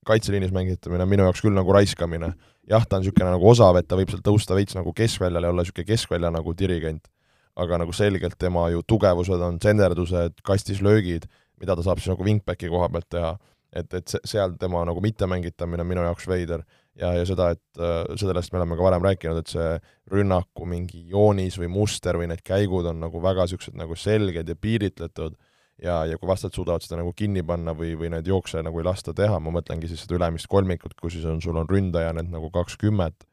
[0.08, 2.32] kaitseliinis mängitamine on minu jaoks küll nagu raiskamine.
[2.70, 5.52] jah, ta on niisugune nagu osav, et ta võib seal tõusta veits nagu keskväljale ja
[5.52, 7.08] olla niisugune keskvälja nagu dirigent,
[7.56, 11.26] aga nagu selgelt tema ju tugevused on tsenderdused, kastis löögid,
[11.60, 13.38] mida ta saab siis nagu wingbacki koha pealt teha.
[13.72, 16.64] et, et seal tema nagu mittemängitamine on minu jaoks veider
[17.00, 19.68] ja, ja seda, et äh, sellest me oleme ka varem rääkinud, et see
[20.12, 24.58] rünnaku mingi joonis või muster või need käigud on nagu väga niisugused nagu selged ja
[24.58, 25.38] piiritletud
[25.82, 28.86] ja, ja kui vastased suudavad seda nagu kinni panna või, või neid jookse nagu ei
[28.86, 32.30] lasta teha, ma mõtlengi siis seda ülemist kolmikut, kus siis on, sul on ründaja need
[32.32, 33.24] nagu kakskümmend,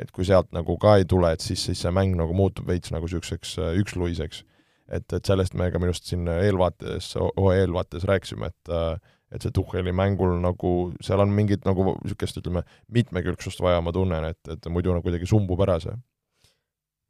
[0.00, 2.92] et kui sealt nagu ka ei tule, et siis, siis see mäng nagu muutub veits
[2.94, 4.44] nagu niisuguseks äh, üksluiseks.
[4.88, 8.98] et, et sellest me ka minu arust siin eelvaates, hooaja eelvaates rääkisime, et äh,
[9.34, 10.72] et see Tuhheli mängul nagu,
[11.04, 15.28] seal on mingit nagu niisugust, ütleme, mitmekülgsust vaja, ma tunnen, et, et muidu nagu kuidagi
[15.30, 15.94] sumbub ära see.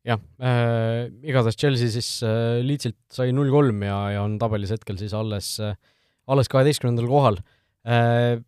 [0.05, 4.99] jah äh,, igatahes Chelsea siis äh, Leedsilt sai null kolm ja, ja on tabelis hetkel
[5.01, 5.77] siis alles äh,,
[6.29, 7.41] alles kaheteistkümnendal kohal
[7.85, 8.41] äh,.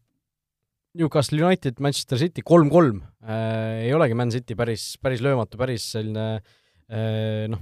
[0.97, 6.39] Newcastle United, Manchester City kolm-kolm äh,, ei olegi Man City päris, päris löömatu, päris selline
[6.89, 7.61] äh, noh,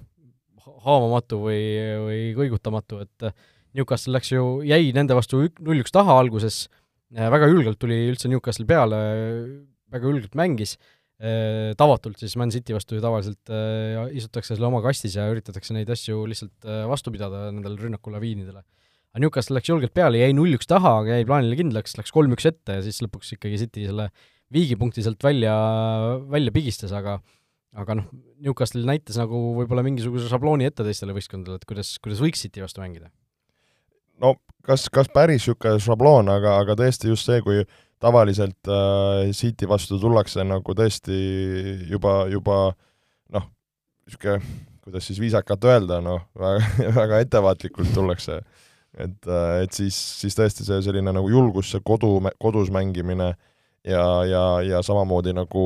[0.85, 1.63] haamamatu või,
[2.05, 3.35] või kõigutamatu, et äh,
[3.75, 6.65] Newcastle läks ju, jäi nende vastu null-üks taha alguses,
[7.15, 8.99] äh, väga julgelt tuli üldse Newcastle peale,
[9.91, 10.77] väga julgelt mängis,
[11.19, 15.75] äh, tavatult siis Man City vastu ju tavaliselt äh, istutakse selle oma kastis ja üritatakse
[15.75, 18.63] neid asju lihtsalt vastu pidada nendele rünnakulaviinidele.
[19.15, 22.79] aga Newcastle läks julgelt peale, jäi null-üks taha, aga jäi plaanile kindlaks, läks kolm-üks ette
[22.79, 24.11] ja siis lõpuks ikkagi City selle
[24.55, 25.55] viigipunkti sealt välja,
[26.31, 27.19] välja pigistas, aga
[27.75, 28.07] aga noh,
[28.39, 32.79] Newcastle näitas nagu võib-olla mingisuguse šablooni ette teistele võistkondadele, et kuidas, kuidas võiks City vastu
[32.85, 33.11] mängida
[34.23, 34.35] no
[34.67, 37.65] kas, kas päris niisugune šabloon, aga, aga tõesti just see, kui
[38.03, 41.17] tavaliselt äh, City vastu tullakse nagu tõesti
[41.91, 42.59] juba, juba
[43.35, 43.49] noh,
[44.07, 44.39] niisugune,
[44.85, 48.43] kuidas siis viisakalt öelda, noh, väga, väga ettevaatlikult tullakse.
[48.95, 53.43] et, äh, et siis, siis tõesti see selline nagu julgus, see kodu, kodus mängimine äh,
[53.85, 55.65] ja, ja, ja samamoodi nagu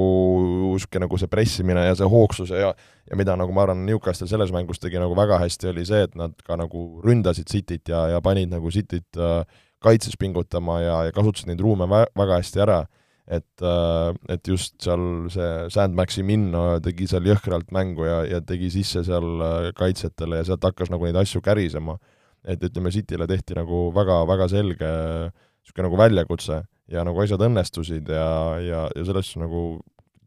[0.75, 2.73] niisugune nagu see pressimine ja see hoogsus ja
[3.09, 6.17] ja mida nagu ma arvan, Newcastle selles mängus tegi nagu väga hästi, oli see, et
[6.19, 9.43] nad ka nagu ründasid Cityt ja, ja panid nagu Cityt äh,
[9.81, 12.87] kaitses pingutama ja, ja kasutasid neid ruume vä väga hästi ära.
[13.29, 16.47] et äh,, et just seal see Sand Maximin
[16.81, 21.05] tegi seal jõhkralt mängu ja, ja tegi sisse seal äh, kaitsjatele ja sealt hakkas nagu
[21.05, 21.99] neid asju kärisema.
[22.45, 28.31] et ütleme, Cityle tehti nagu väga-väga selge niisugune nagu väljakutse ja nagu asjad õnnestusid ja,
[28.65, 29.63] ja, ja selles suhtes nagu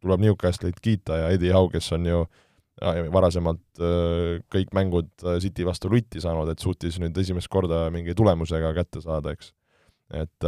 [0.01, 2.23] tuleb Newcastle'it kiita ja Eddie Howe, kes on ju
[3.13, 3.81] varasemalt
[4.49, 5.11] kõik mängud
[5.43, 9.51] City vastu lutti saanud, et suutis nüüd esimest korda mingi tulemusega kätte saada, eks.
[10.17, 10.47] et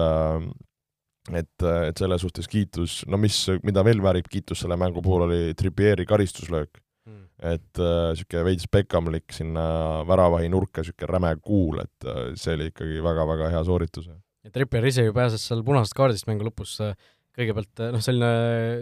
[1.31, 5.53] et, et selle suhtes kiitus, no mis, mida veel väärib kiitust selle mängu puhul, oli
[5.57, 6.81] Trippieri karistuslöök.
[7.03, 7.23] Mm..
[7.43, 9.63] et niisugune äh, veits Beckhamlik sinna
[10.07, 14.07] väravahi nurka, niisugune räme kuul, et äh, see oli ikkagi väga-väga hea sooritus
[14.43, 16.75] ja Trippier ise ju pääses seal punasest kaardist mängu lõpus,
[17.33, 18.31] kõigepealt noh, selline,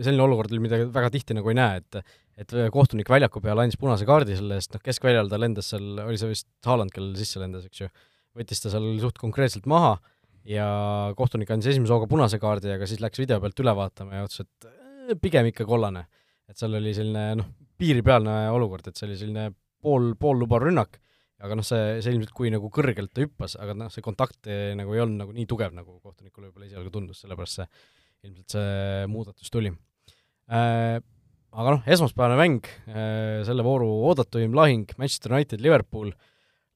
[0.04, 2.04] selline olukord oli, mida väga tihti nagu ei näe, et
[2.42, 6.18] et kohtunik väljaku peal andis punase kaardi selle eest, noh keskväljal ta lendas seal, oli
[6.18, 7.90] see vist Haaland, kellel sisse lendas, eks ju,
[8.40, 9.98] võttis ta seal suht konkreetselt maha
[10.48, 10.66] ja
[11.18, 14.48] kohtunik andis esimese hooga punase kaardi, aga siis läks video pealt üle vaatama ja ütles,
[14.48, 16.08] et pigem ikka kollane.
[16.50, 20.98] et seal oli selline noh, piiripealne olukord, et see oli selline pool, poollubav rünnak,
[21.42, 24.96] aga noh, see, see ilmselt, kui nagu kõrgelt ta hüppas, aga noh, see kontakt nagu
[24.96, 27.68] ei olnud nagu nii tugev, nagu kohtunikule võib-olla esialgu tundus, sellepärast see,
[28.28, 29.74] ilmselt see muudatus tuli
[30.52, 31.00] äh,.
[31.52, 36.14] Aga noh, esmaspäevane mäng äh,, selle vooru oodatuim lahing, Manchester United, Liverpool,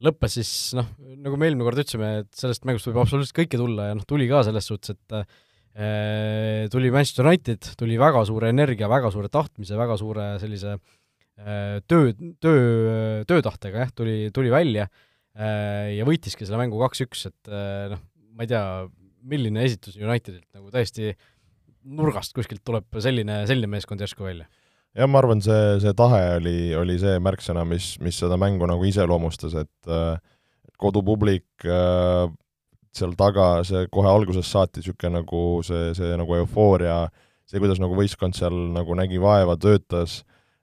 [0.04, 3.88] lõppes siis noh, nagu me eelmine kord ütlesime, et sellest mängust võib absoluutselt kõike tulla
[3.88, 8.92] ja noh, tuli ka selles suhtes, et äh, tuli Manchester United, tuli väga suure energia,
[8.92, 11.05] väga suure tahtmise, väga suure sellise Äh,
[11.36, 17.88] töö, töö, töötahtega jah, tuli, tuli välja äh, ja võitiski selle mängu kaks-üks, et äh,
[17.92, 18.04] noh,
[18.36, 18.62] ma ei tea,
[19.26, 21.12] milline esitus Unitedilt, nagu täiesti
[21.86, 24.48] nurgast kuskilt tuleb selline, selline meeskond järsku välja.
[24.96, 28.88] jah, ma arvan, see, see tahe oli, oli see märksõna, mis, mis seda mängu nagu
[28.88, 29.92] iseloomustas, et
[30.80, 31.68] kodupublik
[32.96, 37.04] seal taga, see kohe algusest saati niisugune nagu see, see nagu eufooria,
[37.44, 40.22] see, kuidas nagu võistkond seal nagu nägi vaeva, töötas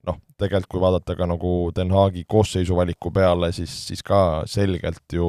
[0.09, 5.29] noh, tegelikult kui vaadata ka nagu Den Haagi koosseisuvaliku peale, siis, siis ka selgelt ju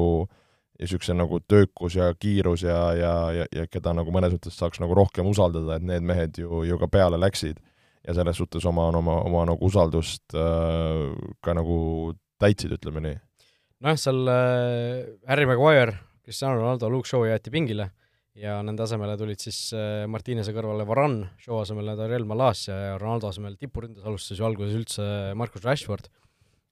[0.80, 4.96] niisuguse nagu töökus ja kiirus ja, ja, ja, ja keda nagu mõnes mõttes saaks nagu
[4.98, 7.60] rohkem usaldada, et need mehed ju, ju ka peale läksid.
[8.04, 13.14] ja selles suhtes oma, oma, oma nagu usaldust äh, ka nagu täitsid, ütleme nii.
[13.80, 17.92] nojah, seal äh, Harry Maguire, Cristiano Ronaldo, Luke Shaw jäeti pingile
[18.38, 23.30] ja nende asemele tulid siis äh, Martinese kõrvale Varan, Shaw asemele Dariel Malasia ja Ronaldo
[23.30, 25.06] asemel tipuründes alustas ju alguses üldse
[25.38, 26.08] Marcus Rashford,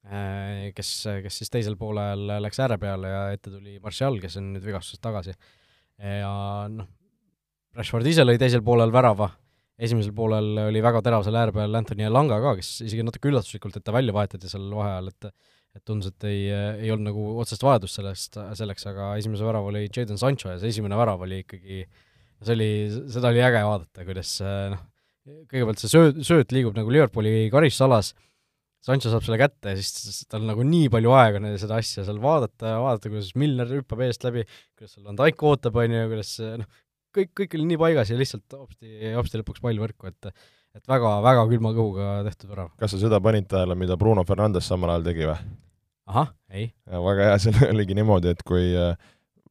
[0.09, 0.91] äh, kes,
[1.27, 5.03] kes siis teisel poolel läks ääre peale ja ette tuli Martial, kes on nüüd vigastusest
[5.05, 5.37] tagasi.
[6.03, 6.33] ja
[6.73, 6.91] noh,
[7.79, 9.31] Rashford ise lõi teisel poolel värava,
[9.79, 13.79] esimesel poolel oli väga terav seal ääre peal Anthony Elanga ka, kes isegi natuke üllatuslikult,
[13.79, 15.31] et ta välja vahetati seal vaheajal, et
[15.73, 16.49] et tundus, et ei,
[16.85, 20.73] ei olnud nagu otsest vajadust sellest, selleks, aga esimese värava oli Jadon Sancho ja see
[20.75, 21.85] esimene värav oli ikkagi,
[22.43, 22.69] see oli,
[23.15, 24.35] seda oli äge vaadata, kuidas
[24.75, 24.83] noh,
[25.49, 28.13] kõigepealt see sööt, sööt liigub nagu Liverpooli karistusalas,
[28.83, 32.73] Sancho saab selle kätte ja siis tal nagu nii palju aega seda asja seal vaadata
[32.73, 34.43] ja vaadata, kuidas Milner hüppab eest läbi,
[34.75, 36.33] kuidas seal Van Dijk ootab, on ju, kuidas
[36.65, 36.81] noh,
[37.17, 40.33] kõik, kõik oli nii paigas ja lihtsalt hopsti, hopsti lõpuks pall võrku, et
[40.77, 42.71] et väga, väga külma kõhuga tehtud värav.
[42.81, 45.39] kas sa seda panid tähele, mida Bruno Fernandes samal ajal tegi või?
[46.13, 46.71] ahah, ei.
[46.87, 48.97] väga hea, seal oligi niimoodi, et kui äh,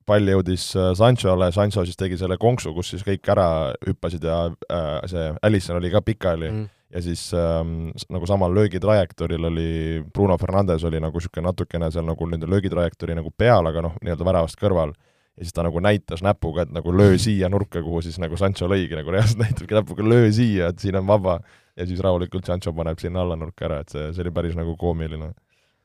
[0.08, 3.48] pall jõudis äh, Sanchole, Sancho siis tegi selle konksu, kus siis kõik ära
[3.88, 6.66] hüppasid ja äh, see Allison oli ka pikali mm.
[6.96, 9.70] ja siis ähm, nagu samal löögitrajektooril oli
[10.14, 14.28] Bruno Fernandes oli nagu niisugune natukene seal nagu nende löögitrajektoori nagu peal, aga noh, nii-öelda
[14.28, 14.96] väravast kõrval
[15.38, 18.68] ja siis ta nagu näitas näpuga, et nagu löö siia nurka, kuhu siis nagu Sancho
[18.72, 21.40] lõigi, nagu reaalselt näitabki näpuga löö siia, et siin on vaba.
[21.80, 24.76] ja siis rahulikult Sancho paneb sinna alla nurka ära, et see, see oli päris nagu
[24.78, 25.32] koomiline.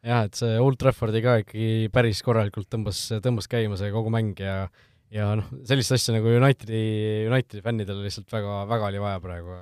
[0.07, 4.43] jah, et see Old Traffordi ka ikkagi päris korralikult tõmbas, tõmbas käima see kogu mäng
[4.43, 4.67] ja
[5.15, 9.59] ja noh, sellist asja nagu Unitedi, Unitedi fännidel lihtsalt väga, väga oli vaja praegu.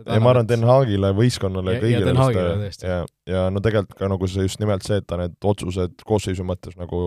[0.00, 2.46] ja ma arvan, Den Haagile, võistkonnale ja kõigile ja,
[2.88, 6.44] ja, ja no tegelikult ka nagu see just nimelt see, et ta need otsused koosseisu
[6.44, 7.00] mõttes nagu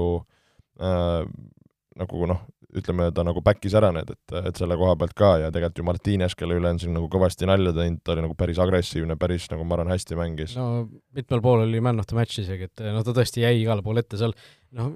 [0.81, 1.25] äh,
[1.97, 2.41] nagu noh,
[2.77, 5.85] ütleme, ta nagu back'is ära need, et, et selle koha pealt ka ja tegelikult ju
[5.87, 9.49] Martines, kelle üle on siin nagu kõvasti nalja teinud, ta oli nagu päris agressiivne, päris
[9.53, 10.57] nagu ma arvan, hästi mängis.
[10.59, 10.85] no
[11.17, 14.05] mitmel pool oli man of the match isegi, et noh, ta tõesti jäi igale poole
[14.05, 14.35] ette seal,
[14.77, 14.93] noh,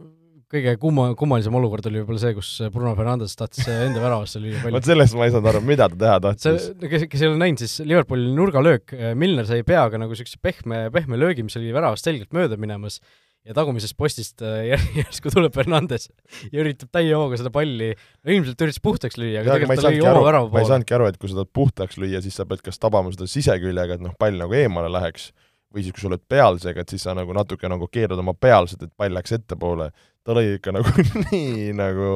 [0.54, 4.78] kõige kumma, kummalisem olukord oli võib-olla see, kus Bruno Fernandes tahtis enda väravasse lüüa palju.
[4.78, 6.68] vot sellest ma ei saanud aru, mida ta teha tahtis.
[6.84, 11.18] kes, kes ei ole näinud, siis Liverpooli nurgalöök, Milner sai peaga nagu niisuguse pehme, pehme
[11.18, 13.00] löögi, mis oli väravast selgelt mööda minemas
[13.44, 16.10] ja tagumisest postist äh, järsku tuleb Fernandes
[16.52, 17.92] ja üritab täie hooga seda palli,
[18.24, 20.56] no ilmselt üritas puhtaks lüüa, aga tegelikult ta lõi oma värava poole.
[20.56, 23.12] ma ei saanudki aru, et kui sa tahad puhtaks lüüa, siis sa pead kas tabama
[23.16, 25.32] seda siseküljega, et noh, pall nagu eemale läheks,
[25.74, 28.86] või siis, kui sa oled pealsega, et siis sa nagu natuke nagu keerad oma pealsed,
[28.86, 29.90] et pall läheks ettepoole
[30.24, 30.92] ta lõi ikka nagu
[31.28, 32.10] nii nagu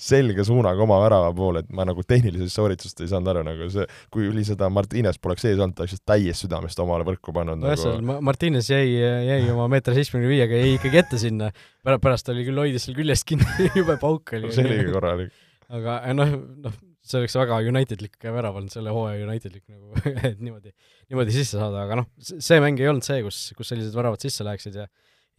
[0.00, 3.86] selge suunaga oma värava poole, et ma nagu tehnilisest sooritusest ei saanud aru, nagu see,
[4.12, 7.72] kui oli seda Martines poleks ees olnud, ta oleks täies südamest omale võrku pannud no,
[7.72, 8.18] nagu.
[8.24, 11.50] Martines jäi, jäi oma meeter seitsmekümne viiega, jäi ikkagi ette sinna,
[11.84, 14.52] pärast oli küll, hoidis seal küljest kinni jube pauk oli.
[14.54, 15.32] see oligi korralik.
[15.72, 20.74] aga noh, noh, see oleks väga Unitedlik värav olnud, selle hooaja Unitedlik nagu et niimoodi,
[21.08, 24.44] niimoodi sisse saada, aga noh, see mäng ei olnud see, kus, kus sellised väravad sisse
[24.44, 24.88] läheksid ja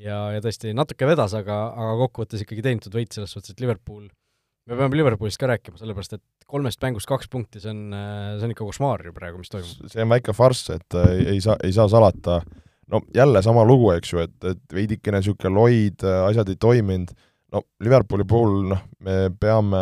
[0.02, 4.08] ja, ja tõesti natuke vedas, aga, aga kokkuvõttes ikkagi teenitud võit selles suhtes, et Liverpool,
[4.70, 7.88] me peame Liverpoolist ka rääkima, sellepärast et kolmest mängust kaks punkti, see on,
[8.40, 9.92] see on ikka košmaar ju praegu, mis toimub.
[9.92, 12.42] see on väike farss, et äh, ei saa, ei saa salata,
[12.92, 17.14] no jälle sama lugu, eks ju, et, et veidikene niisugune loid, asjad ei toiminud,
[17.56, 19.80] no Liverpooli puhul noh, me peame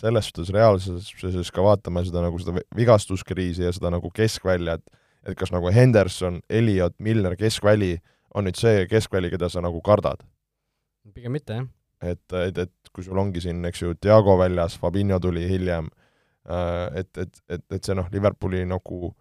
[0.00, 5.36] selles suhtes reaalsuses ka vaatama seda nagu seda vigastuskriisi ja seda nagu keskvälja, et et
[5.38, 7.92] kas nagu Henderson, Elliot, Milner keskväli
[8.34, 10.24] on nüüd see keskväli, keda sa nagu kardad?
[11.14, 11.66] pigem mitte, jah.
[12.00, 15.88] et, et, et kui sul ongi siin, eks ju, Diago väljas, Fabinho tuli hiljem,
[16.94, 19.12] et, et, et, et see noh, Liverpooli nagu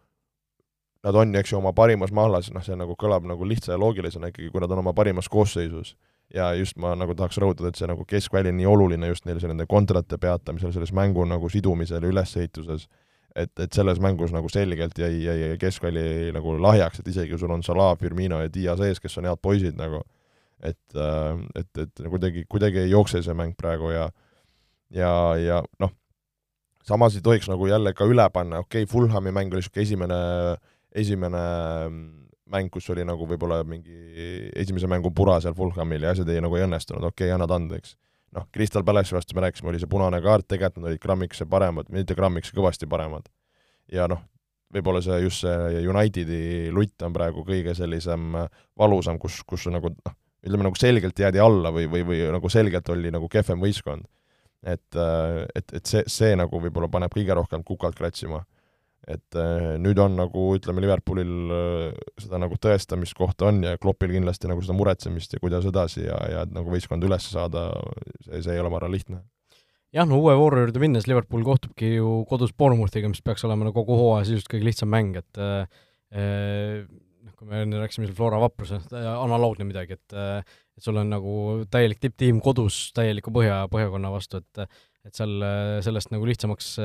[1.01, 4.29] nad on eks ju, oma parimas mahlas, noh, see nagu kõlab nagu lihtsa ja loogilisena
[4.29, 5.95] ikkagi, kui nad on oma parimas koosseisus
[6.33, 9.41] ja just ma nagu tahaks rõhutada, et see nagu keskväli on nii oluline just neil
[9.49, 12.87] nende kontrate peatamisel, selles mängu nagu sidumisel ülesehituses,
[13.35, 17.53] et, et selles mängus nagu selgelt jäi, jäi keskväli nagu lahjaks, et isegi kui sul
[17.53, 20.03] on Salah, Firmino ja Diaz ees, kes on head poisid nagu,
[20.61, 20.99] et,
[21.55, 24.09] et, et kuidagi, kuidagi ei jookse see mäng praegu ja
[24.91, 25.93] ja, ja noh,
[26.83, 30.21] samas ei tohiks nagu jälle ka üle panna, okei okay,, Fulhami mäng oli niisugune esimene,
[30.91, 31.43] esimene
[32.51, 36.57] mäng, kus oli nagu võib-olla mingi esimese mängu pura seal Fulhamil ja asjad ei, nagu
[36.57, 37.95] ei õnnestunud, okei okay,, annad andeks.
[38.37, 41.89] Noh, Crystal Palace'i vastu me rääkisime, oli see punane kaart, tegelikult nad olid grammikese paremad,
[41.93, 43.27] mitte grammikese, kõvasti paremad.
[43.91, 44.21] ja noh,
[44.71, 48.37] võib-olla see just see Unitedi lutt on praegu kõige sellisem
[48.79, 50.15] valusam, kus, kus nagu noh,
[50.45, 54.07] ütleme nagu selgelt jäädi alla või, või, või nagu selgelt oli nagu kehvem võistkond.
[54.61, 54.95] et,
[55.55, 58.43] et, et see, see nagu võib-olla paneb kõige rohkem kukalt kratsima
[59.09, 64.49] et äh, nüüd on nagu ütleme, Liverpoolil äh, seda nagu tõestamiskohta on ja Kloppil kindlasti
[64.51, 67.69] nagu seda muretsemist ja kuidas edasi ja, ja et nagu võistkond üles saada,
[68.27, 69.23] see, see ei ole, ma arvan, lihtne.
[69.95, 73.73] jah, no uue vooru juurde minnes Liverpool kohtubki ju kodus Bournemouthiga, mis peaks olema no
[73.73, 76.85] kogu hooaja sisuliselt kõige lihtsam mäng, et äh,
[77.25, 80.19] noh, kui me enne rääkisime seal Flora vapruse, analoogne midagi, et
[80.81, 81.33] et sul on nagu
[81.73, 84.65] täielik tipptiim kodus täieliku põhja, põhjakonna vastu, et
[85.01, 85.41] et seal
[85.81, 86.75] sellest nagu lihtsamaks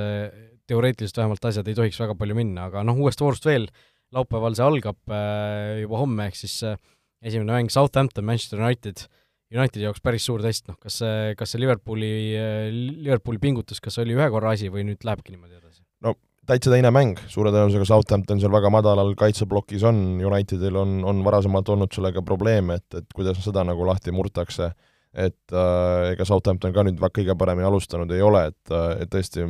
[0.71, 3.69] teoreetiliselt vähemalt asjad ei tohiks väga palju minna, aga noh, uuest voorust veel,
[4.15, 6.79] laupäeval see algab äh, juba homme, ehk siis äh,
[7.27, 9.07] esimene mäng Southampton, Manchester United,
[9.55, 13.99] Unitedi jaoks päris suur test, noh kas see, kas see Liverpooli, äh, Liverpooli pingutus, kas
[14.03, 15.85] oli ühe korra asi või nüüd lähebki niimoodi edasi?
[16.07, 21.23] no täitsa teine mäng, suure tõenäosusega Southampton seal väga madalal kaitseplokis on, Unitedil on, on
[21.27, 24.71] varasemalt olnud sellega probleeme, et, et kuidas seda nagu lahti murtakse,
[25.17, 29.47] et äh, ega Southampton ka nüüd kõige paremini alustanud ei ole, et, et tõesti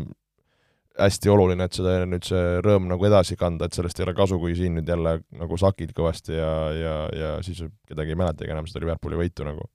[0.96, 4.38] hästi oluline, et seda nüüd see rõõm nagu edasi kanda, et sellest ei ole kasu,
[4.40, 8.68] kui siin nüüd jälle nagu sakid kõvasti ja, ja, ja siis kedagi ei mäletagi enam
[8.68, 9.68] seda Liverpooli võitu nagu.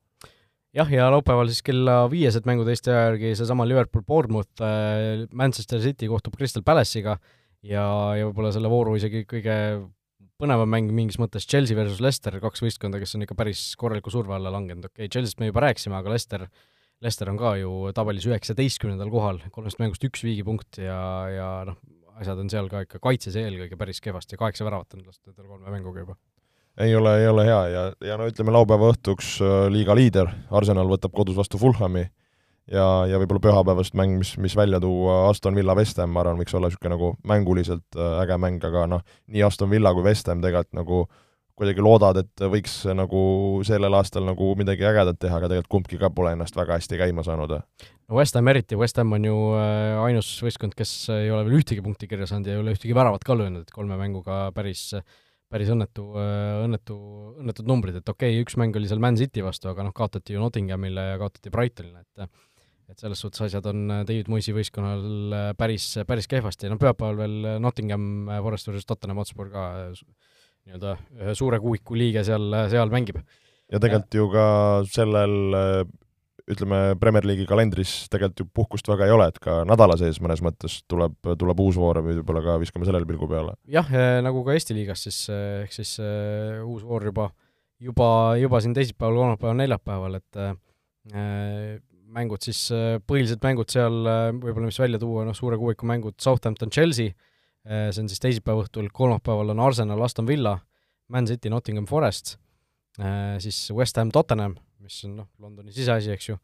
[0.78, 5.82] jah, ja laupäeval siis kella viiesed mängud Eesti aja järgi seesama Liverpool Bournemouth äh,, Manchester
[5.84, 7.18] City kohtub Crystal Palace'iga
[7.62, 7.86] ja,
[8.18, 9.58] ja võib-olla selle vooru isegi kõige
[10.42, 14.34] põnevam mäng mingis mõttes Chelsea versus Leicester, kaks võistkonda, kes on ikka päris korraliku surve
[14.38, 16.48] alla langenud, okei okay,, Chelsea'st me juba rääkisime, aga Leicester
[17.02, 21.02] Leicester on ka ju tabelis üheksateistkümnendal kohal, kolmest mängust üks viigipunkt ja,
[21.34, 21.80] ja noh,
[22.22, 25.74] asjad on seal ka ikka kaitses eelkõige päris kehvasti, kaheksa väravat on lastud endale kolme
[25.74, 26.18] mänguga juba.
[26.78, 30.92] ei ole, ei ole hea ja, ja no ütleme, laupäeva õhtuks äh, liiga liider, Arsenal
[30.92, 32.06] võtab kodus vastu Fulhami
[32.70, 36.38] ja, ja võib-olla pühapäevast mäng, mis, mis välja tuua, Aston Villa West Ham, ma arvan,
[36.42, 40.30] võiks olla niisugune nagu mänguliselt äh, äge mäng, aga noh, nii Aston Villa kui West
[40.30, 41.04] Ham tegelikult nagu
[41.62, 43.22] kuidagi loodad, et võiks nagu
[43.68, 47.26] sellel aastal nagu midagi ägedat teha, aga tegelikult kumbki ka pole ennast väga hästi käima
[47.26, 47.54] saanud.
[48.10, 51.60] no West Ham eriti, West Ham on ju äh, ainus võistkond, kes ei ole veel
[51.60, 54.90] ühtegi punkti kirja saanud ja ei ole ühtegi väravat ka löönud, et kolme mänguga päris
[55.52, 56.98] päris õnnetu, äh, õnnetu,
[57.44, 60.34] õnnetud numbrid, et okei okay,, üks mäng oli seal Man City vastu, aga noh, kaotati
[60.34, 62.32] ju Nottinghamile ja kaotati Brightonile, et
[62.92, 68.28] et selles suhtes asjad on David Moisi võistkonnal päris, päris kehvasti, no pühapäeval veel Nottingham
[68.44, 69.68] Forest versus Tottenham Hotspur ka
[70.68, 73.22] nii-öelda ühe suure kuuiku liige seal, seal mängib.
[73.72, 74.46] ja tegelikult ju ka
[74.92, 75.88] sellel
[76.50, 80.42] ütleme, Premier League'i kalendris tegelikult ju puhkust väga ei ole, et ka nädala sees mõnes
[80.44, 83.56] mõttes tuleb, tuleb uus voor ja võib-olla ka viskame sellele pilgu peale.
[83.72, 83.88] jah,
[84.26, 87.30] nagu ka Eesti liigas siis, ehk siis uh, uus voor juba,
[87.82, 88.10] juba,
[88.42, 90.54] juba siin teisipäeval, kolmapäeval, neljapäeval, et uh,
[92.12, 94.02] mängud siis uh,, põhilised mängud seal
[94.42, 97.16] võib-olla, mis välja tuua, noh, suure kuuiku mängud Southampton, Chelsea,
[97.68, 100.56] see on siis teisipäeva õhtul, kolmapäeval on Arsenal, Aston Villa,
[101.12, 102.38] Man City, Nottingham Forest,
[103.00, 106.38] äh, siis West Ham, Tottenham, mis on noh, Londoni siseasi, eks ju,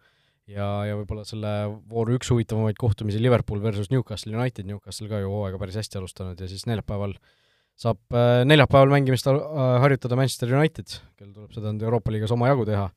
[0.51, 1.53] ja, ja võib-olla selle
[1.89, 6.43] vooru üks huvitavamaid kohtumisi Liverpool versus Newcastle United, Newcastle ka ju hooaega päris hästi alustanud
[6.43, 7.15] ja siis neljapäeval
[7.77, 12.87] saab äh, neljapäeval mängimist harjutada Manchester United, kel tuleb seda nüüd Euroopa liigas omajagu teha,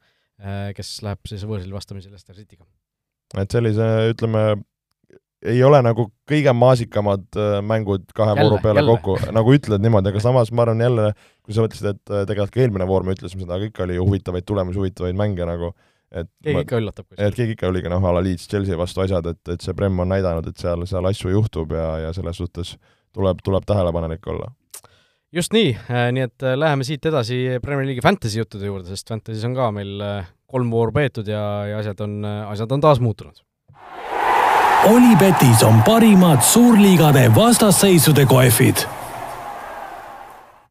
[0.73, 2.65] kes läheb siis võõrsil vastamisi Leicester City'ga.
[3.43, 4.45] et sellise, ütleme,
[5.47, 8.97] ei ole nagu kõige maasikamad äh, mängud kahe jälle, vooru peale jälle.
[8.97, 11.07] kokku, nagu ütled niimoodi, aga samas ma arvan jälle,
[11.45, 13.97] kui sa mõtlesid, et äh, tegelikult ka eelmine voor me ütlesime seda, aga ikka oli
[13.97, 15.73] ju huvitavaid tulemusi, huvitavaid mänge nagu,
[16.13, 17.25] et keegi ma, ikka üllatab kuskil.
[17.25, 20.05] et keegi ikka oligi noh, a la Leeds, Chelsea vastu asjad, et, et see Prem
[20.05, 22.77] on näidanud, et seal, seal asju juhtub ja, ja selles suhtes
[23.17, 24.53] tuleb, tuleb tähelepanelik olla
[25.33, 25.73] just nii,
[26.17, 30.03] nii et läheme siit edasi Premier League'i Fantasy juttude juurde, sest Fantasy's on ka meil
[30.51, 33.39] kolm vooru peetud ja, ja asjad on, asjad on taas muutunud.
[34.89, 38.81] Olipetis on parimad suurliigade vastasseisude kohvid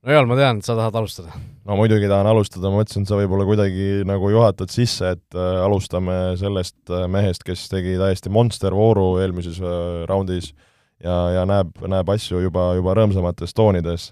[0.02, 1.36] no Joel, ma tean, et sa tahad alustada.
[1.70, 5.60] no muidugi tahan alustada, ma mõtlesin, et sa võib-olla kuidagi nagu juhatad sisse, et äh,
[5.62, 9.76] alustame sellest äh, mehest, kes tegi täiesti monstervooru eelmises äh,
[10.10, 10.56] raundis
[11.04, 14.08] ja, ja näeb, näeb asju juba, juba rõõmsamates toonides.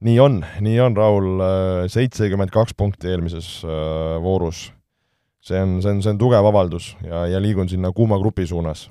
[0.00, 1.44] nii on, nii on, Raul,
[1.92, 3.58] seitsekümmend kaks punkti eelmises
[4.24, 4.70] voorus.
[5.44, 8.88] see on, see on, see on tugev avaldus ja, ja liigun sinna kuuma grupi suunas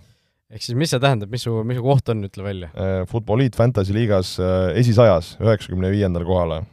[0.50, 3.06] ehk siis mis see tähendab, mis su, mis su koht on, ütle välja uh,?
[3.10, 6.64] Futboliit Fantasy liigas uh, esisajas, üheksakümne viiendal kohale.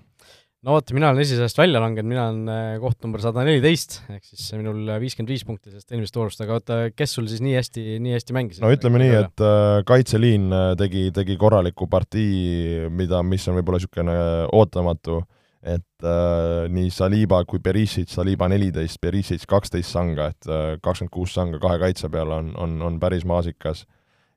[0.66, 4.24] no vot, mina olen esisajast välja langenud, mina olen uh, koht number sada neliteist, ehk
[4.24, 7.86] siis minul viiskümmend viis punkti sellest eelmisest voorust, aga oota, kes sul siis nii hästi,
[8.02, 8.64] nii hästi mängis?
[8.64, 9.46] no ütleme nii, et
[9.88, 10.48] kaitseliin
[10.80, 14.20] tegi, tegi korraliku partii, mida, mis on võib-olla niisugune
[14.56, 15.20] ootamatu
[15.66, 21.34] et äh, nii Saliba kui Perisic, Saliba neliteist, Perisic kaksteist sanga, et äh, kakskümmend kuus
[21.34, 23.84] sanga kahe kaitse peale on, on, on päris maasikas.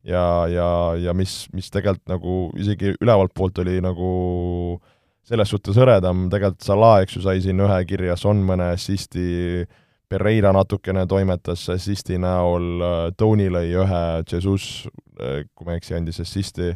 [0.04, 4.80] ja, ja, ja mis, mis tegelikult nagu isegi ülevalt poolt oli nagu
[5.28, 9.68] selles suhtes hõredam, tegelikult Salah, eks ju, sai siin ühe kirja, Son mõne assisti,
[10.10, 14.88] Pereira natukene toimetas assisti näol, äh, Tony lõi ühe, Jesus,
[15.20, 16.74] äh, kui ma ei eksi, andis assisti,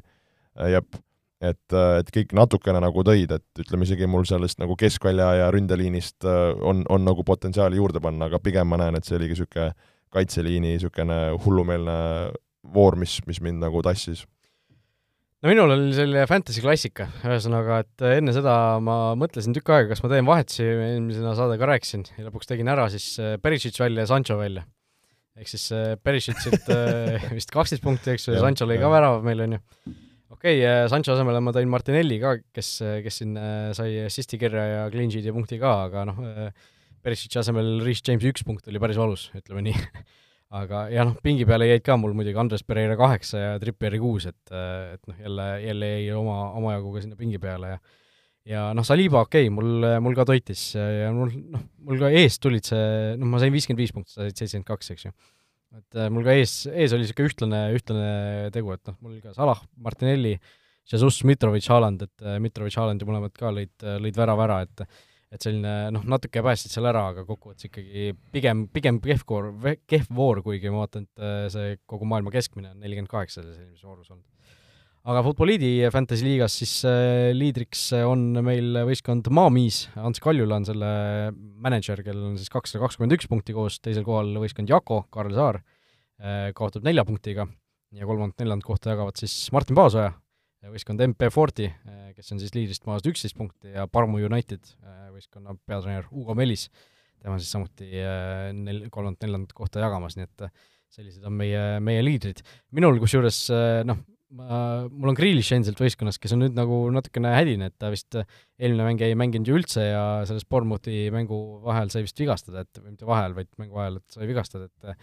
[0.69, 1.01] jep
[1.43, 5.49] et, äh, et kõik natukene nagu tõid, et ütleme isegi mul sellest nagu keskvälja ja
[5.53, 9.37] ründeliinist äh, on, on nagu potentsiaali juurde panna, aga pigem ma näen, et see oligi
[9.37, 9.71] niisugune
[10.13, 11.97] kaitseliini niisugune hullumeelne
[12.73, 14.23] voor, mis, mis mind nagu tassis.
[15.41, 20.03] no minul oli selline fantasy klassika, ühesõnaga, et enne seda ma mõtlesin tükk aega, kas
[20.05, 24.05] ma teen vahetusi, eelmisena saade ka rääkisin, ja lõpuks tegin ära siis äh, Perisic välja
[24.05, 24.63] ja Sancho välja.
[25.33, 25.67] ehk siis
[26.05, 26.67] Perisicilt
[27.37, 29.63] vist kaksteist punkti, eks ju, ja Sancho lõi ka värava meil, on ju
[30.43, 32.75] okei okay,, äh, Sancho asemele ma tõin Martinelli ka, kes,
[33.05, 36.49] kes siin äh, sai assist'i kirja ja clean sheet'i punkti ka, aga noh, äh,
[37.03, 39.79] Perisic asemel Rhys Jamesi üks punkt oli päris valus, ütleme nii.
[40.53, 44.27] Aga ja noh, pingi peale jäid ka mul muidugi Andres Pereira kaheksa ja Trippieri kuus,
[44.29, 47.79] et, et noh, jälle, jälle jäi oma, omajagu ka sinna pingi peale ja
[48.51, 52.43] ja noh, Saliba okei okay,, mul, mul ka toitis ja mul noh, mul ka eest
[52.43, 52.85] tulid see,
[53.17, 55.15] noh, ma sain viiskümmend viis punkti, sa said seitsekümmend kaks, eks ju
[55.79, 59.33] et äh, mul ka ees, ees oli niisugune ühtlane, ühtlane tegu, et noh, mul ka
[59.35, 60.35] Salah, Martinelli,
[60.89, 64.61] Jesus, Mitrovic, Haaland, et äh, Mitrovic, Haaland ju mõlemad ka lõid, äh, lõid värava ära,
[64.67, 64.87] et
[65.33, 69.47] et selline noh, natuke päästsid seal ära, aga kokkuvõttes ikkagi pigem, pigem kehv koor,
[69.89, 73.81] kehv voor, kuigi ma vaatan, et see kogu maailma keskmine on nelikümmend kaheksa selles eelmises
[73.81, 74.27] voorus olnud
[75.03, 80.91] aga Futboliidi Fantasy liigas siis äh, liidriks on meil võistkond Maamiis, Ants Kaljula on selle
[81.33, 85.59] mänedžer, kellel on siis kakssada kakskümmend üks punkti koos, teisel kohal võistkond Jako, Karl Saar
[85.59, 87.47] äh,, kaotab nelja punktiga.
[87.93, 90.15] Ja kolmandat-neljandat kohta jagavad siis Martin Paasoja,
[90.71, 93.73] võistkond MP Forti äh,, kes on siis liidrist maas üksteist punkti.
[93.75, 94.71] Ja Parmu United
[95.11, 96.69] võistkonna peatreener Ugo Melis,
[97.19, 97.91] tema siis samuti
[98.55, 100.47] nel-, kolmandat-neljandat kohta jagamas, nii et
[100.93, 102.39] sellised on meie, meie liidrid.
[102.71, 103.43] minul kusjuures
[103.85, 103.99] noh,
[104.37, 104.59] ma,
[104.89, 108.87] mul on Grealish endiselt võistkonnas, kes on nüüd nagu natukene hädine, et ta vist eelmine
[108.87, 112.95] mäng ei mänginud ju üldse ja selles Bournemouthi mängu vahel sai vist vigastada, et või
[112.95, 114.97] mitte vahel, vaid mängu ajal, et sai vigastada, et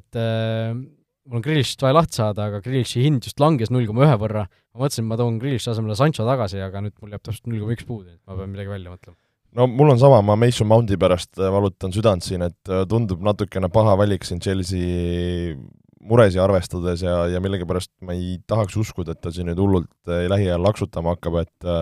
[0.00, 4.06] et äh, mul on Grealishist vaja lahti saada, aga Grealishi hind just langes null koma
[4.06, 4.44] ühe võrra,
[4.74, 7.74] ma mõtlesin, ma toon Grealishi asemele Sancho tagasi, aga nüüd mul jääb täpselt null koma
[7.74, 9.18] üks puudu, et ma pean midagi välja mõtlema
[9.56, 13.96] no mul on sama, ma Mason Mount'i pärast valutan südant siin, et tundub natukene paha
[13.98, 15.56] valik siin Chelsea
[16.00, 20.26] muresi arvestades ja, ja millegipärast ma ei tahaks uskuda, et ta siin nüüd hullult eh,
[20.30, 21.72] lähiajal laksutama hakkab, et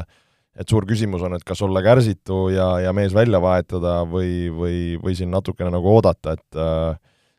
[0.59, 4.81] et suur küsimus on, et kas olla kärsitu ja, ja mees välja vahetada või, või,
[4.99, 6.59] või siin natukene nagu oodata, et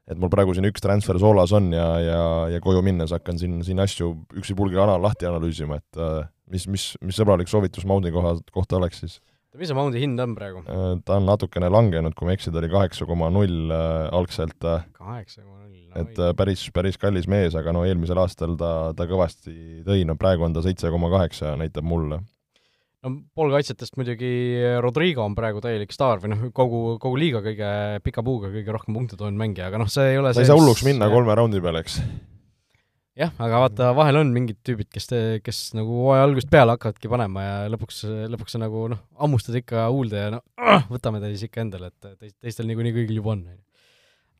[0.09, 2.21] et mul praegu siin üks transfer soolas on ja, ja,
[2.55, 5.99] ja koju minnes hakkan siin, siin asju üksipulgi ana-, lahti analüüsima, et
[6.49, 9.19] mis, mis, mis sõbralik soovitus Maundi koha, kohta oleks siis?
[9.57, 10.65] Mis see Moundi hind on praegu?
[11.05, 14.59] ta on natukene langenud, kui ma ei eksi, ta oli kaheksa koma null algselt.
[14.59, 19.07] kaheksa koma null et äh, päris, päris kallis mees, aga no eelmisel aastal ta, ta
[19.09, 22.21] kõvasti tõi, no praegu on ta seitse koma kaheksa, näitab mulle.
[23.03, 24.31] no poolkaitsjatest muidugi
[24.83, 27.69] Rodrigo on praegu täielik staar või noh, kogu, kogu liiga kõige
[28.05, 30.59] pika puuga kõige rohkem punkte toonud mängija, aga noh, see ei ole ta ei saa
[30.59, 32.01] hulluks minna kolme raundi peale, eks
[33.19, 35.09] jah, aga vaata, vahel on mingid tüübid, kes,
[35.43, 39.89] kes nagu hooaja algusest peale hakkavadki panema ja lõpuks, lõpuks sa nagu noh, hammustad ikka
[39.91, 40.45] huulde ja noh,
[40.93, 43.43] võtame ta siis ikka endale, et teist, teistel niikuinii kõigil juba on,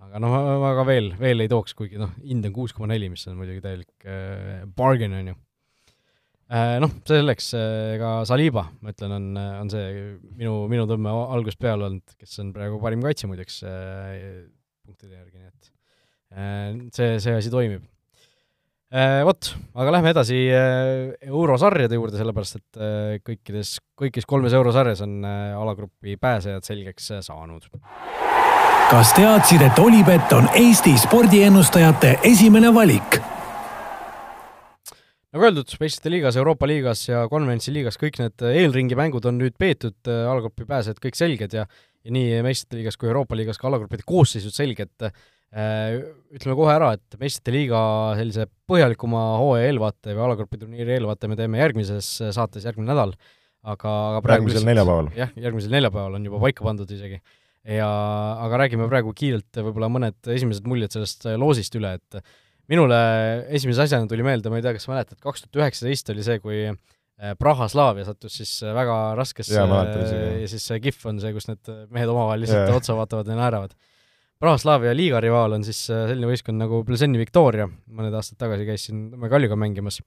[0.08, 0.38] aga noh,
[0.70, 3.64] aga veel, veel ei tooks, kuigi noh, hind on kuus koma neli, mis on muidugi
[3.66, 6.78] täielik äh, bargain, on ju äh,.
[6.80, 9.30] Noh, selleks äh, ka Saliba, ma ütlen, on,
[9.66, 9.92] on see
[10.40, 14.18] minu, minu tõmme algusest peale olnud, kes on praegu parim kaitsja muideks äh,
[14.88, 17.84] punktide järgi, nii et see, see asi toimib
[18.90, 25.20] vot, aga lähme edasi äh, eurosarjade juurde, sellepärast et äh, kõikides, kõigis kolmes eurosarjas on
[25.28, 27.68] alagrupi pääsejad selgeks saanud.
[28.90, 33.20] kas teadsid, et Olipet on Eesti spordiennustajate esimene valik?
[35.30, 39.54] nagu öeldud, meistrite liigas, Euroopa liigas ja konverentsi liigas kõik need eelringi mängud on nüüd
[39.62, 44.08] peetud, alagrupi pääsejad kõik selged ja ja nii meistrite liigas kui Euroopa liigas ka alagruppide
[44.08, 45.14] koosseisud selged Äh,
[45.50, 47.80] ütleme kohe ära, et meistrite liiga
[48.20, 53.16] sellise põhjalikuma hooaja eelvaate või alagrupi turniiri eelvaate me teeme järgmises saates järgmine nädal,
[53.66, 55.10] aga, aga praegu järgmisel neljapäeval.
[55.18, 57.18] jah, järgmisel neljapäeval on juba paika pandud isegi.
[57.66, 57.90] ja
[58.46, 62.22] aga räägime praegu kiirelt võib-olla mõned esimesed muljed sellest loosist üle, et
[62.70, 63.02] minule
[63.50, 66.64] esimese asjana tuli meelde, ma ei tea, kas mäletad, kaks tuhat üheksateist oli see, kui
[66.70, 71.50] äh, Praha Slaavia sattus siis väga raskesse ja, ja siis see kihv on see, kus
[71.50, 73.74] need mehed omavahel lihtsalt otsa vaatavad ja naeravad
[74.40, 79.10] Praha-Slaavia liiga rivaal on siis äh, selline võistkond nagu Pleseni Victoria, mõned aastad tagasi käisin
[79.12, 80.00] Nõmme Kaljuga mängimas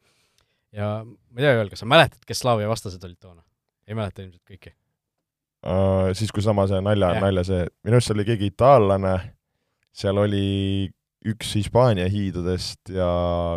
[0.72, 3.43] ja ma ei tea, Joel, kas sa mäletad, kes Slaavia vastased olid toona?
[3.85, 6.09] ei mäleta ilmselt kõiki uh,?
[6.16, 9.14] Siis, kui sama see nalja, nalja see, minu arust oli keegi itaallane,
[9.93, 10.47] seal oli
[11.28, 13.11] üks Hispaania hiidudest ja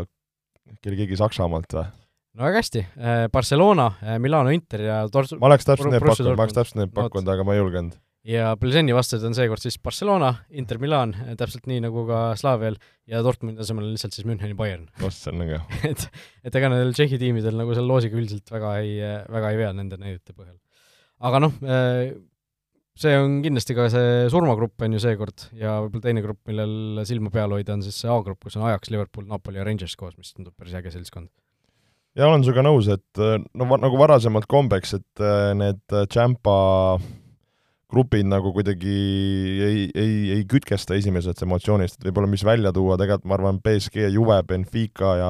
[0.04, 1.88] oli keegi Saksamaalt või?
[2.36, 5.38] no väga hästi, äh, Barcelona, Milano Inter ja Tors-.
[5.40, 7.96] ma oleks täpselt need pakkunud, ma oleks täpselt need pakkunud, aga ma ei julgenud
[8.26, 12.78] ja Plzeni vastased on seekord siis Barcelona, Inter Milan, täpselt nii nagu ka Slaavial,
[13.10, 14.88] ja Dortmundi asemel on lihtsalt siis Müncheni Bayern.
[15.06, 15.62] see on äge.
[15.92, 16.06] et,
[16.44, 18.96] et ega nendel Tšehhi tiimidel nagu selle loosiga üldiselt väga ei,
[19.32, 20.58] väga ei vea nende näidete põhjal.
[21.30, 21.56] aga noh,
[22.96, 27.34] see on kindlasti ka see surmagrupp on ju seekord ja võib-olla teine grupp, millel silma
[27.34, 30.34] peal hoida, on siis see A-grupp, kus on Ajax, Liverpool, Napoli ja Rangers koos, mis
[30.34, 31.30] tundub päris äge seltskond
[32.16, 33.22] ja olen sinuga nõus, et
[33.60, 35.24] no nagu varasemalt kombeks, et
[35.60, 36.56] need Champa
[37.96, 38.96] grupid nagu kuidagi
[39.66, 44.10] ei, ei, ei kütkesta esimesest emotsioonist, et võib-olla mis välja tuua, tegelikult ma arvan, BSG,
[44.14, 45.30] Juve, Benfica ja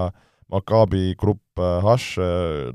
[0.51, 1.97] Maccabi grupp H,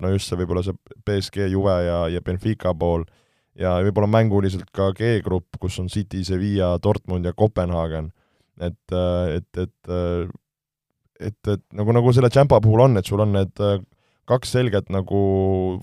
[0.01, 3.05] no just see võib-olla see BSG, Juve ja, ja Benfica pool,
[3.59, 8.12] ja võib-olla mänguliselt ka G-grupp, kus on City, Sevilla, Dortmund ja Kopenhaagen.
[8.61, 10.38] et, et, et
[11.20, 13.61] et, et nagu, nagu selle Champa puhul on, et sul on need
[14.31, 15.20] kaks selget nagu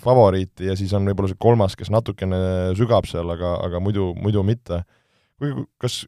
[0.03, 2.39] favoriiti ja siis on võib-olla see kolmas, kes natukene
[2.79, 4.83] sügab seal, aga, aga muidu, muidu mitte.
[5.37, 5.99] kuigi kas,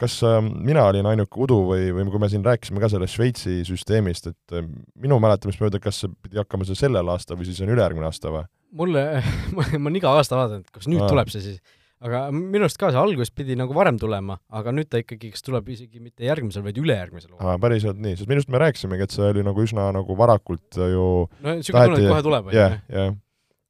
[0.00, 3.60] kas äh, mina olin ainuke udu või, või kui me siin rääkisime ka sellest Šveitsi
[3.68, 4.66] süsteemist, et äh,
[5.02, 8.32] minu mäletamist mööda, kas see pidi hakkama see sellel aastal või siis on ülejärgmine aasta
[8.32, 8.48] või?
[8.72, 9.04] mulle,
[9.54, 11.12] ma olen iga aasta vaadanud, kas nüüd Aa.
[11.12, 11.62] tuleb see siis
[12.02, 15.44] aga minu arust ka see algus pidi nagu varem tulema, aga nüüd ta ikkagi kas
[15.46, 17.60] tuleb isegi mitte järgmisel, vaid ülejärgmisel hooajal.
[17.62, 21.06] päriselt nii, sest minu arust me rääkisimegi, et see oli nagu üsna nagu varakult ju
[21.28, 23.06] no niisugune tunne, et kohe tuleb, on ju.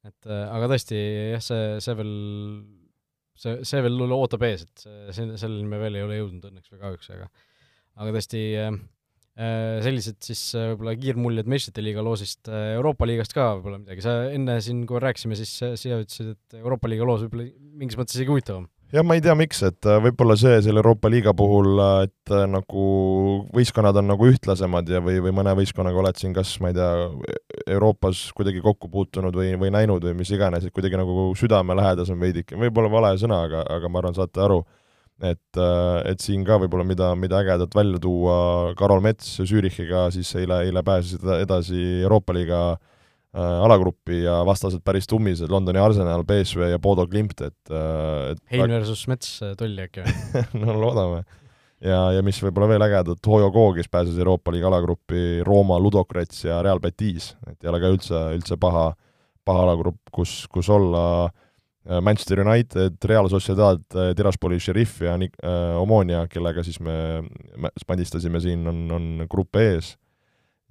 [0.09, 1.03] et äh, aga tõesti
[1.35, 2.13] jah, see, see veel,
[3.45, 6.83] see, see veel ootab ees, et see, selleni me veel ei ole jõudnud õnneks või
[6.87, 7.29] kahjuks, aga
[8.01, 8.71] aga tõesti Äh,
[9.33, 14.19] sellised siis äh, võib-olla kiirmuljed meistrite liiga loosist, äh, Euroopa liigast ka võib-olla midagi, sa
[14.29, 18.29] enne siin, kui rääkisime, siis siia ütlesid, et Euroopa liiga loos võib-olla mingis mõttes isegi
[18.29, 18.67] huvitavam.
[18.93, 22.85] jah, ma ei tea, miks, et võib-olla see selle Euroopa liiga puhul, et nagu
[23.55, 26.93] võistkonnad on nagu ühtlasemad ja või, või mõne võistkonnaga oled siin kas, ma ei tea,
[27.73, 32.59] Euroopas kuidagi kokku puutunud või, või näinud või mis iganes, et kuidagi nagu südamelähedasem veidike,
[32.67, 34.61] võib-olla vale sõna, aga, aga ma arvan, saate aru
[35.23, 38.37] et, äh, et siin ka võib-olla mida, mida ägedat välja tuua,
[38.79, 45.07] Karol Mets Zürichiga siis eile, eile pääsesid edasi Euroopa liiga äh, alagruppi ja vastased päris
[45.09, 50.03] tummised, Londoni Arsenal, BSV ja Bodo Klimt, et, äh, et Hein versus Mets tolli äkki
[50.03, 51.23] või no loodame.
[51.79, 56.43] ja, ja mis võib-olla veel ägedat, Hoyo Ko, kes pääses Euroopa liiga alagruppi, Rooma, Ludogorets
[56.49, 58.91] ja Real Betis, et ei ole ka üldse, üldse paha,
[59.47, 61.42] paha alagrupp, kus, kus olla Äh,
[61.83, 66.95] Manchester United, Real Sociedad, äh, Tiraspoli Sheriff ja Nik-, äh, Omonia, kellega siis me,
[67.59, 69.97] me spandistasime siin, on, on grupp ees.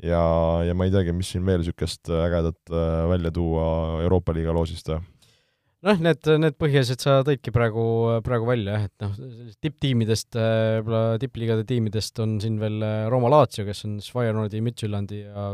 [0.03, 0.23] ja,
[0.65, 2.73] ja ma ei teagi, mis siin veel niisugust ägedat
[3.11, 3.67] välja tuua
[4.03, 7.85] Euroopa liiga loosist noh, need, need põhiasjad sa tõidki praegu,
[8.25, 12.81] praegu välja jah, et noh, tipptiimidest, võib-olla tippliigade tiimidest on siin veel
[13.13, 15.51] Rooma Lazio, kes on siis Feyenoordi, Midtjylandi ja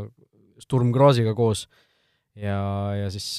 [0.62, 1.66] Sturm Graziga koos
[2.38, 2.62] ja,
[2.94, 3.34] ja siis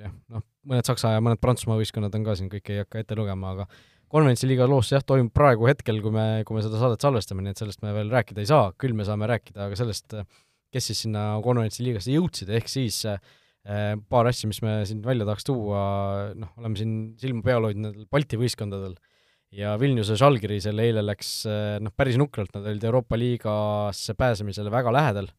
[0.00, 3.16] jah, noh, mõned Saksa ja mõned Prantsusmaa võistkonnad on ka siin, kõike ei hakka ette
[3.18, 3.66] lugema, aga
[4.12, 7.54] konverentsi liiga loos jah, toimub praegu hetkel, kui me, kui me seda saadet salvestame, nii
[7.54, 10.14] et sellest me veel rääkida ei saa, küll me saame rääkida aga sellest,
[10.74, 13.18] kes siis sinna konverentsi liigasse jõudsid, ehk siis eh,
[14.10, 15.82] paar asja, mis me siin välja tahaks tuua,
[16.38, 18.94] noh, oleme siin silma peal hoidnud nendel Balti võistkondadel
[19.56, 24.94] ja Vilniuse Žalgirisel eile läks eh, noh, päris nukralt, nad olid Euroopa liigasse pääsemisele väga
[24.94, 25.32] lähedal,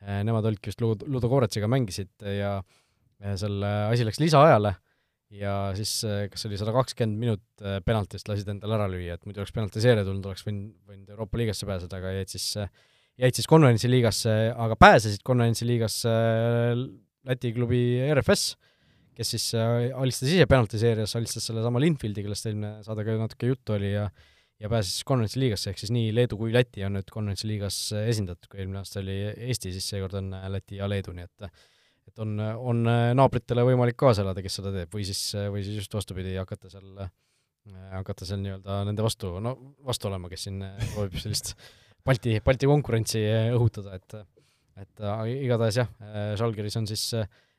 [0.00, 2.56] eh, nemad olidki just Ludo, Ludo Koretsiga mängisid ja
[3.40, 4.74] selle asi läks lisaajale
[5.34, 9.24] ja siis äh, kas oli sada kakskümmend minut äh, penaltist lasid endale ära lüüa, et
[9.28, 12.50] muidu oleks penaltiseeria tulnud, oleks võinud, võinud Euroopa liigasse pääseda, aga jäid siis,
[13.20, 14.36] jäid siis konverentsiliigasse,
[14.66, 16.14] aga pääsesid konverentsiliigasse
[17.24, 17.80] Läti klubi
[18.12, 18.52] RFS,
[19.16, 23.94] kes siis alistas ise penaltiseerias, alistas sellesama Linfieldi, kellest eelmine saade ka natuke juttu oli
[23.94, 24.10] ja
[24.62, 28.78] ja pääses konverentsiliigasse, ehk siis nii Leedu kui Läti on nüüd konverentsiliigas esindatud, kui eelmine
[28.80, 31.48] aasta oli Eesti, siis seekord on Läti ja Leedu, nii et
[32.08, 32.82] et on, on
[33.16, 37.06] naabritele võimalik kaasa elada, kes seda teeb, või siis, või siis just vastupidi, hakata seal,
[37.94, 39.54] hakata seal nii-öelda nende vastu, no
[39.86, 40.60] vastu olema, kes siin
[40.92, 41.54] proovib sellist
[42.04, 43.24] Balti, Balti konkurentsi
[43.56, 44.20] õhutada, et
[44.74, 45.90] et igatahes jah,
[46.36, 47.04] Žalgiris on siis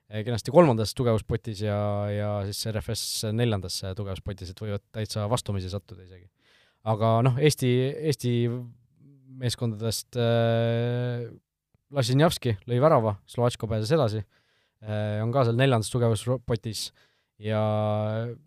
[0.05, 1.77] kenasti kolmandas tugevuspotis ja,
[2.11, 6.27] ja siis RFS neljandas tugevuspotis, et võivad täitsa vastumisi sattuda isegi.
[6.85, 7.71] Aga noh, Eesti,
[8.11, 8.33] Eesti
[9.41, 11.25] meeskondadest äh,
[11.93, 16.87] Lasinjavski lõi värava, Slovatško pääses edasi äh,, on ka seal neljandas tugevuspotis
[17.41, 17.59] ja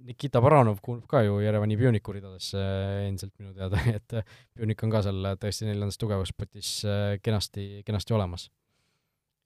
[0.09, 4.17] Nikita Baranov kuulub ka ju Jerevani Pjuniku ridadesse äh, endiselt minu teada, et
[4.57, 8.49] Pjunik on ka seal tõesti neljandas tugevuspotis äh, kenasti, kenasti olemas.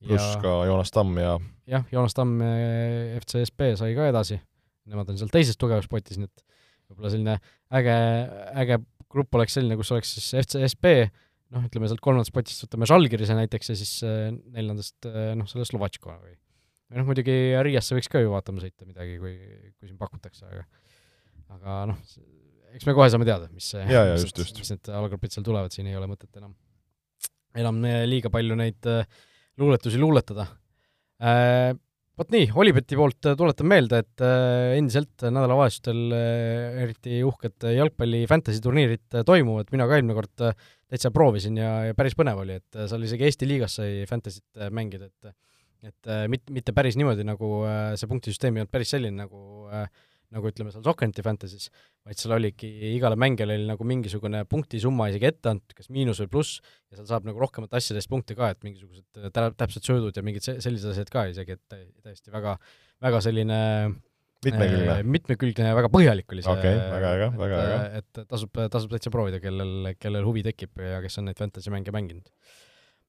[0.07, 1.36] pluss ka Joonas Tamm ja
[1.70, 2.40] jah, Joonas Tamm
[3.20, 4.40] FCSB sai ka edasi,
[4.90, 6.47] nemad on seal teises tugevuspotis, nii et
[6.90, 7.36] võib-olla selline
[7.72, 7.99] äge,
[8.64, 8.80] äge
[9.12, 10.93] grupp oleks selline, kus oleks siis FCSB,
[11.53, 15.67] noh, ütleme sealt kolmandast potist võtame Žalgirise näiteks ja siis äh, neljandast äh, noh, selle
[15.69, 16.37] Slovatško või
[16.93, 19.35] või noh, muidugi Riiasse võiks ka ju vaatama sõita midagi, kui,
[19.79, 20.67] kui siin pakutakse, aga
[21.57, 22.01] aga noh,
[22.77, 24.61] eks me kohe saame teada, mis see, mis, just, just.
[24.61, 26.55] mis need alagrupid seal tulevad, siin ei ole mõtet enam,
[27.59, 29.09] enam liiga palju neid äh,
[29.61, 30.49] luuletusi luuletada
[31.21, 31.73] äh,
[32.23, 38.25] vot nii, Olibeti poolt äh, tuletan meelde, et äh, endiselt nädalavahetustel äh, eriti uhked jalgpalli
[38.31, 40.45] fantasy turniirid toimuvad, mina ka eelmine kord
[40.93, 45.11] täitsa proovisin ja, ja päris põnev oli, et seal isegi Eesti liigas sai fantasy't mängida,
[45.11, 45.35] et
[45.83, 47.64] et mit-, mitte päris niimoodi, nagu
[47.99, 49.89] see punktisüsteem ei olnud päris selline, nagu äh,
[50.33, 51.68] nagu ütleme seal Soccenti Fantasy's,
[52.07, 56.30] vaid seal oligi, igale mängijale oli nagu mingisugune punktisumma isegi ette antud, kas miinus või
[56.37, 60.24] pluss, ja seal saab nagu rohkemate asjadest punkte ka, et mingisugused tä-, täpsed söödud ja
[60.26, 62.57] mingid sellised asjad ka isegi, et täiesti väga,
[63.05, 63.61] väga selline
[64.43, 68.03] mitmekülgne äh,, mitmekülgne ja väga põhjalik oli see okay,, väga äge, väga äge.
[68.03, 71.95] et tasub, tasub täitsa proovida, kellel, kellel huvi tekib ja kes on neid fantasy mänge
[71.95, 72.33] mänginud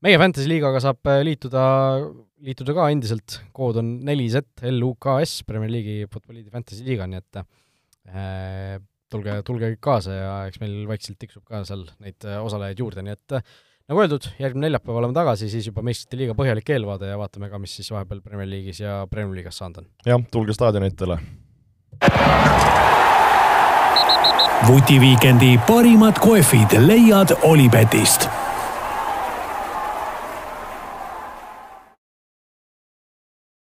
[0.03, 1.65] meie Fantasy liigaga saab äh, liituda,
[2.43, 6.83] liituda ka endiselt, kood on neli Z L U K S, Premier League'i Futboliidi Fantasy
[6.87, 8.81] liiga, nii et äh,
[9.13, 13.05] tulge, tulge kõik kaasa ja eks meil vaikselt tiksub ka seal neid äh, osalejaid juurde,
[13.05, 13.55] nii et äh,
[13.91, 17.61] nagu öeldud, järgmine neljapäev oleme tagasi, siis juba meistrite liiga põhjalik eelvaade ja vaatame ka,
[17.61, 19.89] mis siis vahepeal Premier League'is ja Premier League'is saanud on.
[20.07, 21.19] jah, tulge staadionitele.
[24.67, 28.31] vutiviikendi parimad kohvid leiad Olipetist